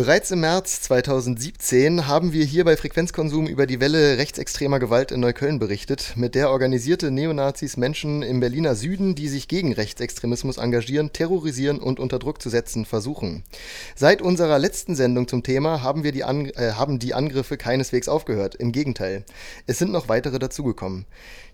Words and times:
Bereits 0.00 0.30
im 0.30 0.40
März 0.40 0.80
2017 0.80 2.06
haben 2.06 2.32
wir 2.32 2.46
hier 2.46 2.64
bei 2.64 2.78
Frequenzkonsum 2.78 3.46
über 3.46 3.66
die 3.66 3.80
Welle 3.80 4.16
rechtsextremer 4.16 4.78
Gewalt 4.78 5.12
in 5.12 5.20
Neukölln 5.20 5.58
berichtet, 5.58 6.14
mit 6.16 6.34
der 6.34 6.48
organisierte 6.48 7.10
Neonazis 7.10 7.76
Menschen 7.76 8.22
im 8.22 8.40
Berliner 8.40 8.76
Süden, 8.76 9.14
die 9.14 9.28
sich 9.28 9.46
gegen 9.46 9.74
Rechtsextremismus 9.74 10.56
engagieren, 10.56 11.12
terrorisieren 11.12 11.78
und 11.78 12.00
unter 12.00 12.18
Druck 12.18 12.40
zu 12.40 12.48
setzen 12.48 12.86
versuchen. 12.86 13.42
Seit 13.94 14.22
unserer 14.22 14.58
letzten 14.58 14.96
Sendung 14.96 15.28
zum 15.28 15.42
Thema 15.42 15.82
haben, 15.82 16.02
wir 16.02 16.12
die, 16.12 16.24
An 16.24 16.46
äh, 16.46 16.72
haben 16.72 16.98
die 16.98 17.12
Angriffe 17.12 17.58
keineswegs 17.58 18.08
aufgehört. 18.08 18.54
Im 18.54 18.72
Gegenteil, 18.72 19.26
es 19.66 19.76
sind 19.76 19.92
noch 19.92 20.08
weitere 20.08 20.38
dazugekommen. 20.38 21.04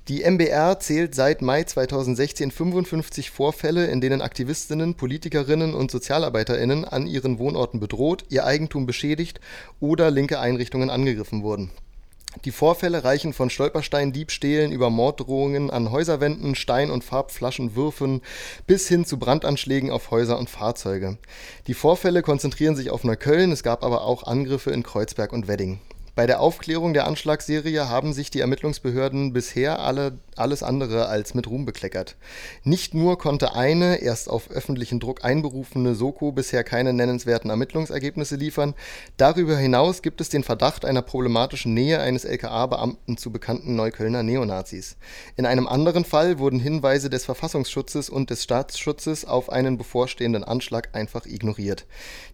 Die 0.08 0.22
MBR 0.22 0.78
zählt 0.78 1.16
seit 1.16 1.42
Mai 1.42 1.64
2016 1.64 2.52
55 2.52 3.32
Vorfälle, 3.32 3.86
in 3.86 4.00
denen 4.00 4.22
Aktivistinnen, 4.22 4.94
Politikerinnen 4.94 5.74
und 5.74 5.90
Sozialarbeiterinnen 5.90 6.84
an 6.84 7.08
ihren 7.08 7.40
Wohnorten 7.40 7.80
bedroht, 7.80 8.24
ihr 8.28 8.46
Eigentum 8.46 8.86
beschädigt 8.86 9.40
oder 9.80 10.12
linke 10.12 10.38
Einrichtungen 10.38 10.90
angegriffen 10.90 11.42
wurden. 11.42 11.72
Die 12.44 12.52
Vorfälle 12.52 13.02
reichen 13.02 13.32
von 13.32 13.50
Stolpersteindiebstählen 13.50 14.70
über 14.70 14.90
Morddrohungen 14.90 15.70
an 15.70 15.90
Häuserwänden, 15.90 16.54
Stein- 16.54 16.92
und 16.92 17.02
Farbflaschenwürfen 17.02 18.22
bis 18.68 18.86
hin 18.86 19.06
zu 19.06 19.18
Brandanschlägen 19.18 19.90
auf 19.90 20.12
Häuser 20.12 20.38
und 20.38 20.48
Fahrzeuge. 20.48 21.18
Die 21.66 21.74
Vorfälle 21.74 22.22
konzentrieren 22.22 22.76
sich 22.76 22.90
auf 22.90 23.02
Neukölln, 23.02 23.50
es 23.50 23.64
gab 23.64 23.82
aber 23.82 24.02
auch 24.02 24.22
Angriffe 24.22 24.70
in 24.70 24.84
Kreuzberg 24.84 25.32
und 25.32 25.48
Wedding. 25.48 25.80
Bei 26.16 26.26
der 26.26 26.40
Aufklärung 26.40 26.94
der 26.94 27.06
Anschlagsserie 27.06 27.90
haben 27.90 28.14
sich 28.14 28.30
die 28.30 28.40
Ermittlungsbehörden 28.40 29.34
bisher 29.34 29.80
alle, 29.80 30.18
alles 30.34 30.62
andere 30.62 31.08
als 31.08 31.34
mit 31.34 31.46
Ruhm 31.46 31.66
bekleckert. 31.66 32.16
Nicht 32.64 32.94
nur 32.94 33.18
konnte 33.18 33.54
eine, 33.54 33.96
erst 33.96 34.30
auf 34.30 34.50
öffentlichen 34.50 34.98
Druck 34.98 35.26
einberufene 35.26 35.94
Soko 35.94 36.32
bisher 36.32 36.64
keine 36.64 36.94
nennenswerten 36.94 37.50
Ermittlungsergebnisse 37.50 38.36
liefern, 38.36 38.72
darüber 39.18 39.58
hinaus 39.58 40.00
gibt 40.00 40.22
es 40.22 40.30
den 40.30 40.42
Verdacht 40.42 40.86
einer 40.86 41.02
problematischen 41.02 41.74
Nähe 41.74 42.00
eines 42.00 42.24
LKA-Beamten 42.24 43.18
zu 43.18 43.30
bekannten 43.30 43.76
Neuköllner 43.76 44.22
Neonazis. 44.22 44.96
In 45.36 45.44
einem 45.44 45.68
anderen 45.68 46.06
Fall 46.06 46.38
wurden 46.38 46.60
Hinweise 46.60 47.10
des 47.10 47.26
Verfassungsschutzes 47.26 48.08
und 48.08 48.30
des 48.30 48.42
Staatsschutzes 48.42 49.26
auf 49.26 49.52
einen 49.52 49.76
bevorstehenden 49.76 50.44
Anschlag 50.44 50.94
einfach 50.94 51.26
ignoriert. 51.26 51.84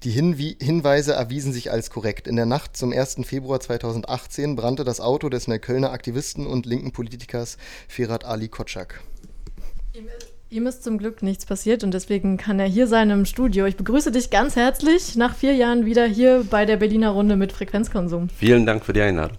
Die 0.05 0.13
Hinweise 0.13 1.15
erwiesen 1.15 1.53
sich 1.53 1.73
als 1.73 1.91
korrekt. 1.91 2.29
In 2.29 2.37
der 2.37 2.47
Nacht 2.47 2.77
zum 2.77 2.93
1. 2.93 3.17
Februar 3.25 3.59
2018 3.79 4.57
brannte 4.57 4.85
das 4.85 5.01
Auto 5.01 5.29
des 5.29 5.49
Neuköllner 5.49 5.93
Aktivisten 5.93 6.47
und 6.47 6.67
linken 6.67 6.93
Politikers 6.93 7.57
Firat 7.89 8.25
Ali 8.25 8.49
Kotschak. 8.49 9.01
Ihm 10.51 10.67
ist 10.67 10.85
zum 10.85 10.99
Glück 10.99 11.23
nichts 11.23 11.47
passiert 11.47 11.83
und 11.83 11.95
deswegen 11.95 12.37
kann 12.37 12.61
er 12.61 12.67
hier 12.67 12.87
sein 12.87 13.09
im 13.09 13.25
Studio. 13.25 13.65
Ich 13.65 13.77
begrüße 13.77 14.13
dich 14.13 14.29
ganz 14.29 14.55
herzlich 14.55 15.17
nach 15.17 15.35
vier 15.35 15.55
Jahren 15.55 15.87
wieder 15.87 16.05
hier 16.05 16.45
bei 16.49 16.67
der 16.67 16.77
Berliner 16.77 17.11
Runde 17.11 17.37
mit 17.37 17.53
Frequenzkonsum. 17.53 18.29
Vielen 18.29 18.67
Dank 18.67 18.85
für 18.85 18.93
die 18.93 19.01
Einladung. 19.01 19.39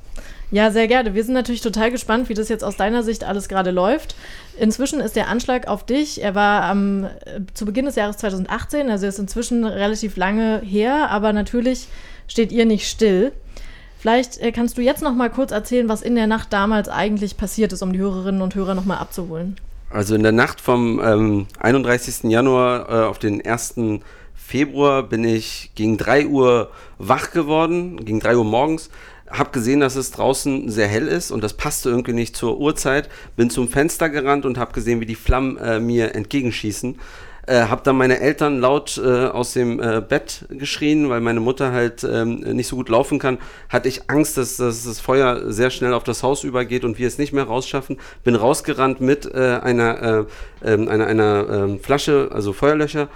Ja, 0.49 0.69
sehr 0.69 0.87
gerne. 0.87 1.15
Wir 1.15 1.23
sind 1.23 1.33
natürlich 1.33 1.61
total 1.61 1.89
gespannt, 1.89 2.29
wie 2.29 2.35
das 2.35 2.49
jetzt 2.49 2.63
aus 2.63 2.77
deiner 2.77 3.01
Sicht 3.01 3.23
alles 3.23 3.49
gerade 3.49 3.71
läuft. 3.71 4.15
Inzwischen 4.59 4.99
ist 4.99 5.15
der 5.15 5.27
Anschlag 5.27 5.67
auf 5.67 5.85
dich, 5.85 6.21
er 6.21 6.35
war 6.35 6.63
am, 6.63 7.05
äh, 7.05 7.41
zu 7.53 7.65
Beginn 7.65 7.85
des 7.85 7.95
Jahres 7.95 8.17
2018, 8.17 8.89
also 8.89 9.07
ist 9.07 9.17
inzwischen 9.17 9.65
relativ 9.65 10.15
lange 10.15 10.61
her, 10.61 11.09
aber 11.09 11.33
natürlich 11.33 11.87
steht 12.27 12.51
ihr 12.51 12.65
nicht 12.65 12.87
still. 12.87 13.31
Vielleicht 14.03 14.37
äh, 14.39 14.51
kannst 14.51 14.77
du 14.77 14.81
jetzt 14.81 15.01
noch 15.01 15.15
mal 15.15 15.29
kurz 15.29 15.53
erzählen, 15.53 15.87
was 15.87 16.01
in 16.01 16.15
der 16.15 16.27
Nacht 16.27 16.51
damals 16.51 16.89
eigentlich 16.89 17.37
passiert 17.37 17.71
ist, 17.71 17.81
um 17.81 17.93
die 17.93 17.99
Hörerinnen 17.99 18.41
und 18.41 18.53
Hörer 18.53 18.75
noch 18.75 18.83
mal 18.83 18.97
abzuholen. 18.97 19.55
Also 19.89 20.13
in 20.13 20.23
der 20.23 20.33
Nacht 20.33 20.59
vom 20.59 20.99
ähm, 21.01 21.47
31. 21.59 22.29
Januar 22.29 22.89
äh, 22.89 23.05
auf 23.05 23.17
den 23.17 23.45
1. 23.45 23.75
Februar 24.35 25.03
bin 25.03 25.23
ich 25.23 25.71
gegen 25.75 25.97
3 25.97 26.27
Uhr 26.27 26.69
wach 26.97 27.31
geworden, 27.31 28.03
gegen 28.03 28.19
3 28.19 28.35
Uhr 28.35 28.43
morgens, 28.43 28.89
habe 29.29 29.51
gesehen, 29.51 29.79
dass 29.79 29.95
es 29.95 30.11
draußen 30.11 30.69
sehr 30.69 30.89
hell 30.89 31.07
ist 31.07 31.31
und 31.31 31.41
das 31.41 31.53
passte 31.53 31.89
irgendwie 31.89 32.11
nicht 32.11 32.35
zur 32.35 32.59
Uhrzeit. 32.59 33.07
Bin 33.37 33.49
zum 33.49 33.69
Fenster 33.69 34.09
gerannt 34.09 34.45
und 34.45 34.57
habe 34.57 34.73
gesehen, 34.73 34.99
wie 34.99 35.05
die 35.05 35.15
Flammen 35.15 35.55
äh, 35.55 35.79
mir 35.79 36.13
entgegenschießen. 36.13 36.99
Äh, 37.45 37.63
hab 37.63 37.83
dann 37.83 37.97
meine 37.97 38.19
Eltern 38.21 38.59
laut 38.59 39.01
äh, 39.03 39.25
aus 39.27 39.51
dem 39.51 39.81
äh, 39.81 40.01
Bett 40.01 40.45
geschrien, 40.49 41.09
weil 41.09 41.19
meine 41.19 41.41
Mutter 41.41 41.73
halt 41.73 42.03
ähm, 42.03 42.39
nicht 42.39 42.67
so 42.67 42.77
gut 42.77 42.87
laufen 42.87 43.19
kann. 43.19 43.37
Hatte 43.67 43.89
ich 43.89 44.09
Angst, 44.09 44.37
dass, 44.37 44.55
dass, 44.55 44.85
das 44.85 44.99
Feuer 45.01 45.51
sehr 45.51 45.69
schnell 45.69 45.93
auf 45.93 46.03
das 46.05 46.23
Haus 46.23 46.45
übergeht 46.45 46.85
und 46.85 46.97
wir 46.97 47.07
es 47.07 47.17
nicht 47.17 47.33
mehr 47.33 47.43
rausschaffen. 47.43 47.97
Bin 48.23 48.35
rausgerannt 48.35 49.01
mit 49.01 49.25
äh, 49.25 49.59
einer, 49.61 50.27
äh, 50.63 50.73
ähm, 50.73 50.87
einer, 50.87 51.07
einer 51.07 51.47
ähm, 51.49 51.79
Flasche, 51.79 52.29
also 52.31 52.53
Feuerlöcher 52.53 53.09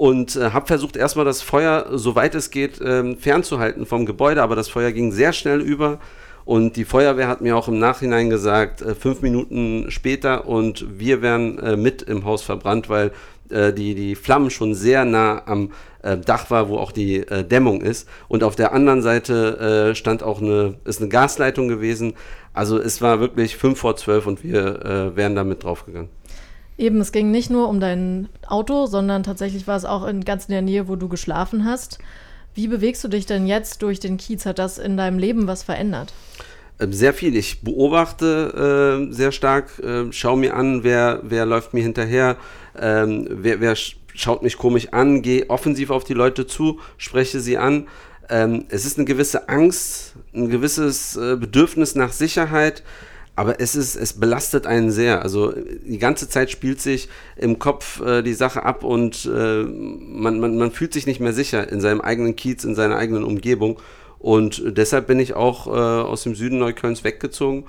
und 0.00 0.36
äh, 0.36 0.52
habe 0.52 0.66
versucht 0.66 0.96
erstmal 0.96 1.26
das 1.26 1.42
Feuer, 1.42 1.86
soweit 1.92 2.34
es 2.34 2.50
geht, 2.50 2.80
ähm, 2.82 3.18
fernzuhalten 3.18 3.84
vom 3.84 4.06
Gebäude, 4.06 4.42
aber 4.42 4.56
das 4.56 4.68
Feuer 4.68 4.92
ging 4.92 5.12
sehr 5.12 5.34
schnell 5.34 5.60
über. 5.60 5.98
Und 6.46 6.76
die 6.76 6.86
Feuerwehr 6.86 7.28
hat 7.28 7.42
mir 7.42 7.54
auch 7.54 7.68
im 7.68 7.78
Nachhinein 7.78 8.30
gesagt, 8.30 8.80
äh, 8.80 8.94
fünf 8.94 9.20
Minuten 9.20 9.90
später 9.90 10.46
und 10.46 10.86
wir 10.98 11.20
wären 11.20 11.58
äh, 11.58 11.76
mit 11.76 12.00
im 12.00 12.24
Haus 12.24 12.42
verbrannt, 12.42 12.88
weil 12.88 13.12
äh, 13.50 13.72
die, 13.72 13.94
die 13.94 14.14
Flammen 14.14 14.50
schon 14.50 14.74
sehr 14.74 15.04
nah 15.04 15.42
am 15.46 15.72
äh, 16.02 16.16
Dach 16.16 16.50
war, 16.50 16.68
wo 16.68 16.78
auch 16.78 16.92
die 16.92 17.18
äh, 17.18 17.44
Dämmung 17.44 17.82
ist. 17.82 18.08
Und 18.28 18.42
auf 18.42 18.56
der 18.56 18.72
anderen 18.72 19.02
Seite 19.02 19.90
äh, 19.90 19.94
stand 19.94 20.22
auch 20.22 20.40
eine, 20.40 20.76
ist 20.84 21.00
eine 21.00 21.08
Gasleitung 21.08 21.68
gewesen. 21.68 22.14
Also 22.52 22.78
es 22.78 23.00
war 23.00 23.20
wirklich 23.20 23.56
fünf 23.56 23.78
vor 23.78 23.96
zwölf 23.96 24.26
und 24.26 24.42
wir 24.42 24.84
äh, 24.84 25.16
wären 25.16 25.34
damit 25.34 25.64
draufgegangen. 25.64 26.08
Eben, 26.78 27.00
es 27.00 27.12
ging 27.12 27.30
nicht 27.30 27.50
nur 27.50 27.68
um 27.68 27.78
dein 27.78 28.28
Auto, 28.46 28.86
sondern 28.86 29.22
tatsächlich 29.22 29.66
war 29.66 29.76
es 29.76 29.84
auch 29.84 30.06
in 30.06 30.24
ganz 30.24 30.46
in 30.46 30.52
der 30.52 30.62
Nähe, 30.62 30.88
wo 30.88 30.96
du 30.96 31.08
geschlafen 31.08 31.64
hast. 31.64 31.98
Wie 32.54 32.68
bewegst 32.68 33.04
du 33.04 33.08
dich 33.08 33.26
denn 33.26 33.46
jetzt 33.46 33.82
durch 33.82 34.00
den 34.00 34.16
Kiez? 34.16 34.46
Hat 34.46 34.58
das 34.58 34.78
in 34.78 34.96
deinem 34.96 35.18
Leben 35.18 35.46
was 35.46 35.62
verändert? 35.62 36.12
Ähm, 36.80 36.92
sehr 36.92 37.12
viel. 37.12 37.36
Ich 37.36 37.60
beobachte 37.60 39.08
äh, 39.08 39.12
sehr 39.12 39.30
stark, 39.32 39.78
äh, 39.80 40.10
schaue 40.12 40.38
mir 40.38 40.54
an, 40.54 40.82
wer, 40.82 41.20
wer 41.22 41.46
läuft 41.46 41.74
mir 41.74 41.82
hinterher, 41.82 42.36
ähm, 42.78 43.26
wer, 43.30 43.60
wer 43.60 43.74
schaut 44.14 44.42
mich 44.42 44.56
komisch 44.58 44.88
an, 44.92 45.22
gehe 45.22 45.48
offensiv 45.50 45.90
auf 45.90 46.04
die 46.04 46.14
Leute 46.14 46.46
zu, 46.46 46.80
spreche 46.98 47.40
sie 47.40 47.58
an. 47.58 47.88
Ähm, 48.28 48.66
es 48.68 48.84
ist 48.84 48.98
eine 48.98 49.06
gewisse 49.06 49.48
Angst, 49.48 50.14
ein 50.34 50.50
gewisses 50.50 51.16
äh, 51.16 51.36
Bedürfnis 51.36 51.94
nach 51.94 52.12
Sicherheit, 52.12 52.82
aber 53.34 53.60
es 53.60 53.74
ist, 53.74 53.96
es 53.96 54.12
belastet 54.12 54.66
einen 54.66 54.90
sehr. 54.90 55.22
Also 55.22 55.52
die 55.52 55.98
ganze 55.98 56.28
Zeit 56.28 56.50
spielt 56.50 56.80
sich 56.80 57.08
im 57.36 57.58
Kopf 57.58 58.00
äh, 58.00 58.22
die 58.22 58.34
Sache 58.34 58.62
ab 58.64 58.84
und 58.84 59.24
äh, 59.24 59.62
man, 59.64 60.40
man, 60.40 60.58
man 60.58 60.70
fühlt 60.70 60.92
sich 60.92 61.06
nicht 61.06 61.20
mehr 61.20 61.32
sicher 61.32 61.70
in 61.70 61.80
seinem 61.80 62.00
eigenen 62.00 62.36
Kiez, 62.36 62.64
in 62.64 62.74
seiner 62.74 62.96
eigenen 62.96 63.24
Umgebung. 63.24 63.80
Und 64.18 64.62
deshalb 64.66 65.06
bin 65.06 65.18
ich 65.18 65.34
auch 65.34 65.66
äh, 65.66 65.70
aus 65.70 66.22
dem 66.24 66.34
Süden 66.34 66.58
Neuköllns 66.58 67.02
weggezogen 67.02 67.64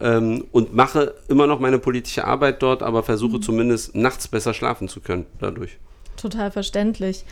ähm, 0.00 0.44
und 0.52 0.74
mache 0.74 1.14
immer 1.28 1.46
noch 1.46 1.60
meine 1.60 1.78
politische 1.78 2.24
Arbeit 2.24 2.62
dort, 2.62 2.82
aber 2.82 3.02
versuche 3.02 3.36
mhm. 3.36 3.42
zumindest 3.42 3.94
nachts 3.94 4.28
besser 4.28 4.54
schlafen 4.54 4.88
zu 4.88 5.00
können 5.00 5.26
dadurch. 5.40 5.78
Total 6.16 6.50
verständlich. 6.50 7.24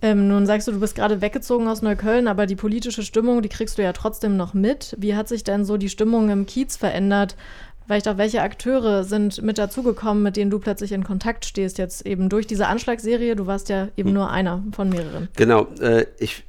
Ähm, 0.00 0.28
nun 0.28 0.46
sagst 0.46 0.68
du, 0.68 0.72
du 0.72 0.80
bist 0.80 0.94
gerade 0.94 1.20
weggezogen 1.20 1.66
aus 1.66 1.82
Neukölln, 1.82 2.28
aber 2.28 2.46
die 2.46 2.54
politische 2.54 3.02
Stimmung, 3.02 3.42
die 3.42 3.48
kriegst 3.48 3.78
du 3.78 3.82
ja 3.82 3.92
trotzdem 3.92 4.36
noch 4.36 4.54
mit. 4.54 4.94
Wie 4.98 5.16
hat 5.16 5.28
sich 5.28 5.42
denn 5.42 5.64
so 5.64 5.76
die 5.76 5.88
Stimmung 5.88 6.30
im 6.30 6.46
Kiez 6.46 6.76
verändert? 6.76 7.36
Vielleicht 7.84 8.06
auch 8.06 8.18
welche 8.18 8.42
Akteure 8.42 9.02
sind 9.02 9.42
mit 9.42 9.58
dazugekommen, 9.58 10.22
mit 10.22 10.36
denen 10.36 10.50
du 10.50 10.58
plötzlich 10.58 10.92
in 10.92 11.04
Kontakt 11.04 11.46
stehst, 11.46 11.78
jetzt 11.78 12.06
eben 12.06 12.28
durch 12.28 12.46
diese 12.46 12.66
Anschlagsserie? 12.68 13.34
Du 13.34 13.46
warst 13.46 13.70
ja 13.70 13.88
eben 13.96 14.10
hm. 14.10 14.14
nur 14.14 14.30
einer 14.30 14.62
von 14.72 14.88
mehreren. 14.90 15.28
Genau. 15.36 15.66
Äh, 15.80 16.06
ich 16.18 16.44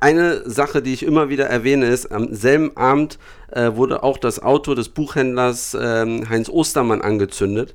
eine 0.00 0.48
Sache, 0.48 0.82
die 0.82 0.92
ich 0.92 1.02
immer 1.02 1.28
wieder 1.28 1.46
erwähne, 1.46 1.86
ist, 1.86 2.12
am 2.12 2.34
selben 2.34 2.76
Abend 2.76 3.18
äh, 3.50 3.72
wurde 3.74 4.02
auch 4.02 4.18
das 4.18 4.42
Auto 4.42 4.74
des 4.74 4.88
Buchhändlers 4.88 5.74
äh, 5.74 6.26
Heinz 6.28 6.48
Ostermann 6.48 7.00
angezündet. 7.02 7.74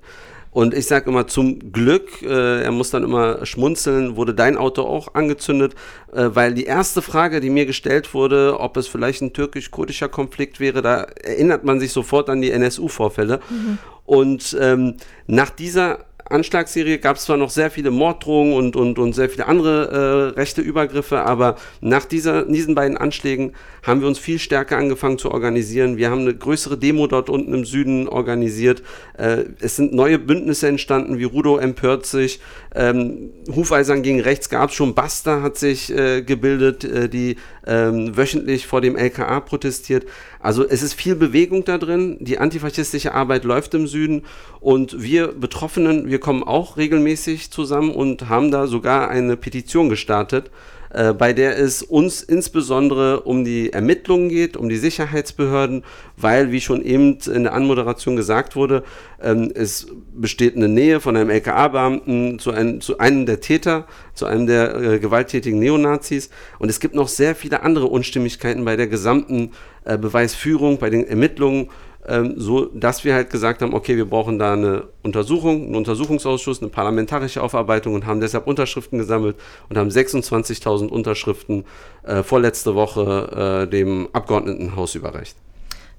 Und 0.55 0.73
ich 0.73 0.87
sage 0.87 1.09
immer 1.09 1.27
zum 1.27 1.73
Glück, 1.73 2.21
äh, 2.21 2.61
er 2.63 2.71
muss 2.71 2.89
dann 2.89 3.03
immer 3.03 3.45
schmunzeln, 3.45 4.15
wurde 4.15 4.33
dein 4.33 4.55
Auto 4.55 4.83
auch 4.83 5.13
angezündet, 5.13 5.75
äh, 6.13 6.29
weil 6.29 6.53
die 6.53 6.63
erste 6.63 7.01
Frage, 7.01 7.41
die 7.41 7.49
mir 7.49 7.65
gestellt 7.65 8.13
wurde, 8.13 8.57
ob 8.57 8.77
es 8.77 8.87
vielleicht 8.87 9.21
ein 9.21 9.33
türkisch-kurdischer 9.33 10.07
Konflikt 10.07 10.61
wäre, 10.61 10.81
da 10.81 11.01
erinnert 11.01 11.65
man 11.65 11.81
sich 11.81 11.91
sofort 11.91 12.29
an 12.29 12.41
die 12.41 12.51
NSU-Vorfälle. 12.51 13.41
Mhm. 13.49 13.79
Und 14.05 14.55
ähm, 14.61 14.95
nach 15.27 15.49
dieser 15.49 16.05
Anschlagsserie 16.27 16.97
gab 16.97 17.17
es 17.17 17.25
zwar 17.25 17.37
noch 17.37 17.51
sehr 17.51 17.69
viele 17.69 17.91
Morddrohungen 17.91 18.53
und, 18.53 18.75
und, 18.75 18.97
und 18.97 19.13
sehr 19.13 19.29
viele 19.29 19.45
andere 19.47 20.33
äh, 20.33 20.39
rechte 20.39 20.61
Übergriffe, 20.61 21.21
aber 21.21 21.55
nach 21.81 22.05
dieser, 22.05 22.45
diesen 22.45 22.73
beiden 22.73 22.97
Anschlägen 22.97 23.53
haben 23.83 24.01
wir 24.01 24.07
uns 24.07 24.17
viel 24.17 24.39
stärker 24.39 24.77
angefangen 24.77 25.19
zu 25.19 25.29
organisieren. 25.29 25.97
Wir 25.97 26.09
haben 26.09 26.21
eine 26.21 26.35
größere 26.35 26.77
Demo 26.77 27.05
dort 27.05 27.29
unten 27.29 27.53
im 27.53 27.63
Süden 27.63 28.07
organisiert. 28.07 28.81
Äh, 29.17 29.45
es 29.59 29.75
sind 29.75 29.93
neue 29.93 30.17
Bündnisse 30.17 30.67
entstanden, 30.67 31.19
wie 31.19 31.25
Rudo 31.25 31.57
empört 31.57 32.07
sich, 32.07 32.39
ähm, 32.73 33.29
Hufeisern 33.55 34.01
gegen 34.01 34.19
rechts 34.19 34.49
gab 34.49 34.71
es 34.71 34.75
schon, 34.75 34.95
Basta 34.95 35.43
hat 35.43 35.57
sich 35.57 35.95
äh, 35.95 36.23
gebildet, 36.23 36.83
äh, 36.83 37.07
die 37.07 37.37
ähm, 37.67 38.15
wöchentlich 38.15 38.67
vor 38.67 38.81
dem 38.81 38.95
LKA 38.95 39.39
protestiert. 39.39 40.05
Also 40.39 40.67
es 40.67 40.81
ist 40.81 40.93
viel 40.93 41.15
Bewegung 41.15 41.65
da 41.65 41.77
drin, 41.77 42.17
die 42.19 42.37
antifaschistische 42.37 43.13
Arbeit 43.13 43.43
läuft 43.43 43.73
im 43.73 43.87
Süden 43.87 44.23
und 44.59 45.01
wir 45.01 45.27
Betroffenen, 45.29 46.09
wir 46.09 46.19
kommen 46.19 46.43
auch 46.43 46.77
regelmäßig 46.77 47.51
zusammen 47.51 47.91
und 47.91 48.29
haben 48.29 48.51
da 48.51 48.67
sogar 48.67 49.09
eine 49.09 49.37
Petition 49.37 49.89
gestartet, 49.89 50.51
äh, 50.95 51.13
bei 51.13 51.33
der 51.33 51.59
es 51.59 51.83
uns 51.83 52.23
insbesondere 52.23 53.21
um 53.21 53.43
die 53.43 53.73
Ermittlungen 53.73 54.29
geht, 54.29 54.55
um 54.55 54.69
die 54.69 54.77
Sicherheitsbehörden, 54.77 55.83
weil, 56.15 56.53
wie 56.53 56.61
schon 56.61 56.81
eben 56.81 57.17
in 57.33 57.43
der 57.43 57.53
Anmoderation 57.53 58.15
gesagt 58.15 58.55
wurde, 58.55 58.83
ähm, 59.21 59.51
es 59.53 59.87
besteht 60.13 60.55
eine 60.55 60.69
Nähe 60.69 61.01
von 61.01 61.17
einem 61.17 61.29
LKA-Beamten 61.29 62.39
zu, 62.39 62.51
ein, 62.51 62.79
zu, 62.79 62.97
einem 62.97 63.25
der 63.25 63.41
Täter, 63.41 63.87
zu 64.13 64.25
einem 64.25 64.47
der 64.47 64.75
äh, 64.75 64.99
gewalttätigen 64.99 65.59
Neonazis. 65.59 66.29
Und 66.59 66.69
es 66.69 66.79
gibt 66.79 66.95
noch 66.95 67.09
sehr 67.09 67.35
viele 67.35 67.63
andere 67.63 67.87
Unstimmigkeiten 67.87 68.63
bei 68.63 68.77
der 68.77 68.87
gesamten 68.87 69.51
äh, 69.83 69.97
Beweisführung, 69.97 70.77
bei 70.77 70.89
den 70.89 71.05
Ermittlungen 71.05 71.69
ähm, 72.07 72.35
so 72.37 72.65
dass 72.65 73.03
wir 73.03 73.13
halt 73.13 73.29
gesagt 73.29 73.61
haben, 73.61 73.73
okay, 73.73 73.97
wir 73.97 74.05
brauchen 74.05 74.39
da 74.39 74.53
eine 74.53 74.83
Untersuchung, 75.03 75.65
einen 75.65 75.75
Untersuchungsausschuss, 75.75 76.61
eine 76.61 76.69
parlamentarische 76.69 77.41
Aufarbeitung 77.41 77.93
und 77.93 78.05
haben 78.05 78.21
deshalb 78.21 78.47
Unterschriften 78.47 78.99
gesammelt 78.99 79.35
und 79.69 79.77
haben 79.77 79.89
26.000 79.89 80.87
Unterschriften 80.87 81.65
äh, 82.03 82.23
vorletzte 82.23 82.75
Woche 82.75 83.65
äh, 83.65 83.69
dem 83.69 84.09
Abgeordnetenhaus 84.13 84.95
überreicht. 84.95 85.35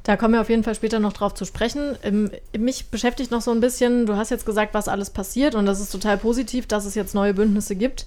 Da 0.07 0.17
kommen 0.17 0.35
wir 0.35 0.41
auf 0.41 0.51
jeden 0.51 0.63
Fall 0.63 0.77
später 0.77 1.01
noch 1.01 1.13
drauf 1.13 1.35
zu 1.35 1.45
sprechen. 1.45 1.97
Ähm, 2.05 2.31
mich 2.57 2.91
beschäftigt 2.91 3.33
noch 3.33 3.41
so 3.41 3.51
ein 3.51 3.61
bisschen, 3.61 4.07
du 4.07 4.15
hast 4.15 4.31
jetzt 4.31 4.47
gesagt, 4.47 4.73
was 4.73 4.87
alles 4.87 5.11
passiert 5.11 5.57
und 5.57 5.67
das 5.67 5.81
ist 5.81 5.91
total 5.91 6.17
positiv, 6.17 6.69
dass 6.69 6.85
es 6.85 6.95
jetzt 6.95 7.15
neue 7.15 7.35
Bündnisse 7.35 7.75
gibt. 7.75 8.07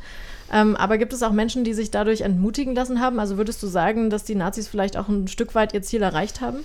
Ähm, 0.51 0.77
aber 0.77 0.97
gibt 0.97 1.11
es 1.11 1.21
auch 1.21 1.33
Menschen, 1.33 1.65
die 1.65 1.73
sich 1.73 1.91
dadurch 1.91 2.21
entmutigen 2.21 2.73
lassen 2.73 3.01
haben? 3.01 3.19
Also 3.19 3.37
würdest 3.37 3.61
du 3.61 3.67
sagen, 3.67 4.09
dass 4.09 4.23
die 4.23 4.35
Nazis 4.35 4.69
vielleicht 4.69 4.95
auch 4.95 5.09
ein 5.09 5.27
Stück 5.27 5.55
weit 5.55 5.73
ihr 5.73 5.81
Ziel 5.81 6.01
erreicht 6.01 6.39
haben? 6.39 6.63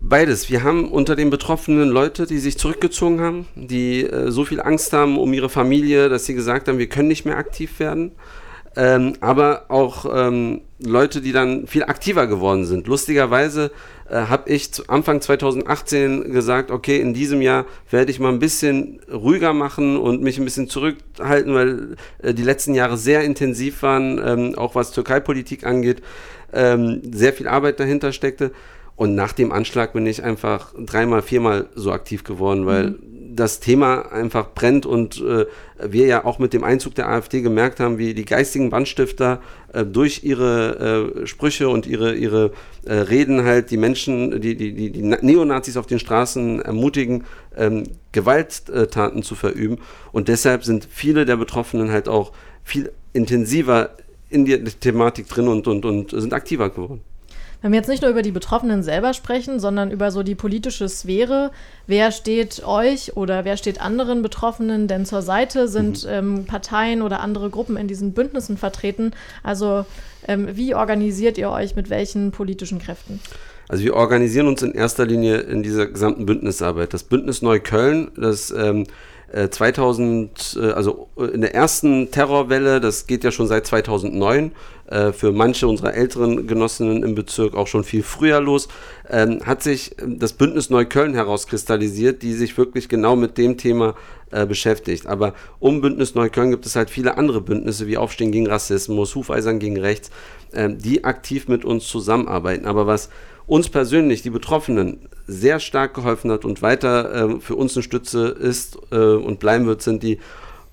Beides. 0.00 0.48
Wir 0.48 0.62
haben 0.62 0.90
unter 0.90 1.16
den 1.16 1.28
Betroffenen 1.28 1.88
Leute, 1.88 2.26
die 2.26 2.38
sich 2.38 2.56
zurückgezogen 2.56 3.20
haben, 3.20 3.46
die 3.56 4.04
äh, 4.04 4.30
so 4.30 4.44
viel 4.44 4.60
Angst 4.60 4.92
haben 4.92 5.18
um 5.18 5.32
ihre 5.32 5.48
Familie, 5.48 6.08
dass 6.08 6.24
sie 6.24 6.34
gesagt 6.34 6.68
haben, 6.68 6.78
wir 6.78 6.88
können 6.88 7.08
nicht 7.08 7.24
mehr 7.24 7.36
aktiv 7.36 7.80
werden. 7.80 8.12
Ähm, 8.76 9.14
aber 9.20 9.64
auch 9.70 10.06
ähm, 10.14 10.60
Leute, 10.78 11.20
die 11.20 11.32
dann 11.32 11.66
viel 11.66 11.82
aktiver 11.82 12.28
geworden 12.28 12.64
sind. 12.64 12.86
Lustigerweise 12.86 13.72
äh, 14.08 14.14
habe 14.14 14.50
ich 14.50 14.70
Anfang 14.86 15.20
2018 15.20 16.30
gesagt, 16.32 16.70
okay, 16.70 17.00
in 17.00 17.12
diesem 17.12 17.42
Jahr 17.42 17.66
werde 17.90 18.12
ich 18.12 18.20
mal 18.20 18.28
ein 18.28 18.38
bisschen 18.38 19.00
ruhiger 19.12 19.52
machen 19.52 19.96
und 19.96 20.22
mich 20.22 20.38
ein 20.38 20.44
bisschen 20.44 20.68
zurückhalten, 20.68 21.54
weil 21.54 21.96
äh, 22.22 22.34
die 22.34 22.44
letzten 22.44 22.74
Jahre 22.74 22.96
sehr 22.96 23.24
intensiv 23.24 23.82
waren, 23.82 24.20
ähm, 24.24 24.54
auch 24.56 24.76
was 24.76 24.92
Türkei-Politik 24.92 25.66
angeht, 25.66 26.00
ähm, 26.52 27.02
sehr 27.10 27.32
viel 27.32 27.48
Arbeit 27.48 27.80
dahinter 27.80 28.12
steckte. 28.12 28.52
Und 28.98 29.14
nach 29.14 29.32
dem 29.32 29.52
Anschlag 29.52 29.92
bin 29.92 30.06
ich 30.06 30.24
einfach 30.24 30.74
dreimal, 30.76 31.22
viermal 31.22 31.66
so 31.76 31.92
aktiv 31.92 32.24
geworden, 32.24 32.66
weil 32.66 32.90
mhm. 32.90 33.36
das 33.36 33.60
Thema 33.60 34.10
einfach 34.10 34.52
brennt 34.54 34.86
und 34.86 35.22
äh, 35.22 35.46
wir 35.80 36.06
ja 36.06 36.24
auch 36.24 36.40
mit 36.40 36.52
dem 36.52 36.64
Einzug 36.64 36.96
der 36.96 37.08
AfD 37.08 37.40
gemerkt 37.40 37.78
haben, 37.78 37.98
wie 37.98 38.12
die 38.12 38.24
geistigen 38.24 38.70
Bandstifter 38.70 39.40
äh, 39.72 39.84
durch 39.84 40.24
ihre 40.24 41.12
äh, 41.22 41.26
Sprüche 41.28 41.68
und 41.68 41.86
ihre, 41.86 42.16
ihre 42.16 42.50
äh, 42.86 42.94
Reden 42.94 43.44
halt 43.44 43.70
die 43.70 43.76
Menschen, 43.76 44.40
die, 44.40 44.56
die, 44.56 44.72
die, 44.72 44.90
die 44.90 45.02
Neonazis 45.02 45.76
auf 45.76 45.86
den 45.86 46.00
Straßen 46.00 46.60
ermutigen, 46.60 47.22
ähm, 47.56 47.84
Gewalttaten 48.10 49.22
zu 49.22 49.36
verüben. 49.36 49.78
Und 50.10 50.26
deshalb 50.26 50.64
sind 50.64 50.88
viele 50.90 51.24
der 51.24 51.36
Betroffenen 51.36 51.92
halt 51.92 52.08
auch 52.08 52.32
viel 52.64 52.90
intensiver 53.12 53.90
in 54.28 54.44
der 54.44 54.64
Thematik 54.64 55.28
drin 55.28 55.46
und, 55.46 55.68
und, 55.68 55.84
und 55.84 56.10
sind 56.10 56.32
aktiver 56.32 56.68
geworden. 56.70 57.00
Wenn 57.60 57.72
wir 57.72 57.78
jetzt 57.78 57.88
nicht 57.88 58.02
nur 58.02 58.10
über 58.10 58.22
die 58.22 58.30
Betroffenen 58.30 58.82
selber 58.84 59.14
sprechen, 59.14 59.58
sondern 59.58 59.90
über 59.90 60.12
so 60.12 60.22
die 60.22 60.36
politische 60.36 60.88
Sphäre, 60.88 61.50
wer 61.88 62.12
steht 62.12 62.64
euch 62.64 63.16
oder 63.16 63.44
wer 63.44 63.56
steht 63.56 63.80
anderen 63.80 64.22
Betroffenen 64.22 64.86
denn 64.86 65.04
zur 65.04 65.22
Seite? 65.22 65.66
Sind 65.66 66.04
mhm. 66.04 66.10
ähm, 66.10 66.44
Parteien 66.46 67.02
oder 67.02 67.20
andere 67.20 67.50
Gruppen 67.50 67.76
in 67.76 67.88
diesen 67.88 68.12
Bündnissen 68.12 68.56
vertreten? 68.56 69.12
Also 69.42 69.86
ähm, 70.28 70.48
wie 70.52 70.74
organisiert 70.74 71.36
ihr 71.36 71.50
euch 71.50 71.74
mit 71.74 71.90
welchen 71.90 72.30
politischen 72.30 72.78
Kräften? 72.78 73.20
Also 73.68 73.84
wir 73.84 73.94
organisieren 73.94 74.46
uns 74.46 74.62
in 74.62 74.72
erster 74.72 75.04
Linie 75.04 75.38
in 75.38 75.62
dieser 75.62 75.86
gesamten 75.86 76.26
Bündnisarbeit. 76.26 76.94
Das 76.94 77.02
Bündnis 77.02 77.42
Neukölln, 77.42 78.12
das 78.16 78.50
ähm, 78.50 78.86
2000, 79.50 80.56
äh, 80.56 80.68
äh, 80.68 80.72
also 80.72 81.08
äh, 81.18 81.24
in 81.24 81.42
der 81.42 81.54
ersten 81.54 82.10
Terrorwelle, 82.10 82.80
das 82.80 83.06
geht 83.06 83.24
ja 83.24 83.30
schon 83.30 83.46
seit 83.46 83.66
2009, 83.66 84.52
für 85.12 85.32
manche 85.32 85.68
unserer 85.68 85.92
älteren 85.92 86.46
Genossinnen 86.46 87.02
im 87.02 87.14
Bezirk 87.14 87.54
auch 87.54 87.66
schon 87.66 87.84
viel 87.84 88.02
früher 88.02 88.40
los, 88.40 88.68
ähm, 89.10 89.40
hat 89.44 89.62
sich 89.62 89.94
das 90.02 90.32
Bündnis 90.32 90.70
Neukölln 90.70 91.12
herauskristallisiert, 91.12 92.22
die 92.22 92.32
sich 92.32 92.56
wirklich 92.56 92.88
genau 92.88 93.14
mit 93.14 93.36
dem 93.36 93.58
Thema 93.58 93.96
beschäftigt. 94.30 95.06
Aber 95.06 95.34
um 95.58 95.82
Bündnis 95.82 96.14
Neukölln 96.14 96.50
gibt 96.50 96.64
es 96.64 96.74
halt 96.74 96.88
viele 96.88 97.18
andere 97.18 97.42
Bündnisse 97.42 97.86
wie 97.86 97.98
Aufstehen 97.98 98.32
gegen 98.32 98.46
Rassismus, 98.46 99.14
Hufeisern 99.14 99.58
gegen 99.58 99.78
Rechts, 99.78 100.10
ähm, 100.54 100.78
die 100.78 101.04
aktiv 101.04 101.48
mit 101.48 101.66
uns 101.66 101.86
zusammenarbeiten. 101.86 102.64
Aber 102.64 102.86
was 102.86 103.10
uns 103.48 103.68
persönlich, 103.68 104.22
die 104.22 104.30
Betroffenen, 104.30 105.08
sehr 105.26 105.58
stark 105.58 105.94
geholfen 105.94 106.30
hat 106.30 106.44
und 106.44 106.62
weiter 106.62 107.36
äh, 107.36 107.40
für 107.40 107.56
uns 107.56 107.76
eine 107.76 107.82
Stütze 107.82 108.28
ist 108.28 108.78
äh, 108.92 108.96
und 108.96 109.40
bleiben 109.40 109.66
wird, 109.66 109.82
sind 109.82 110.02
die 110.02 110.18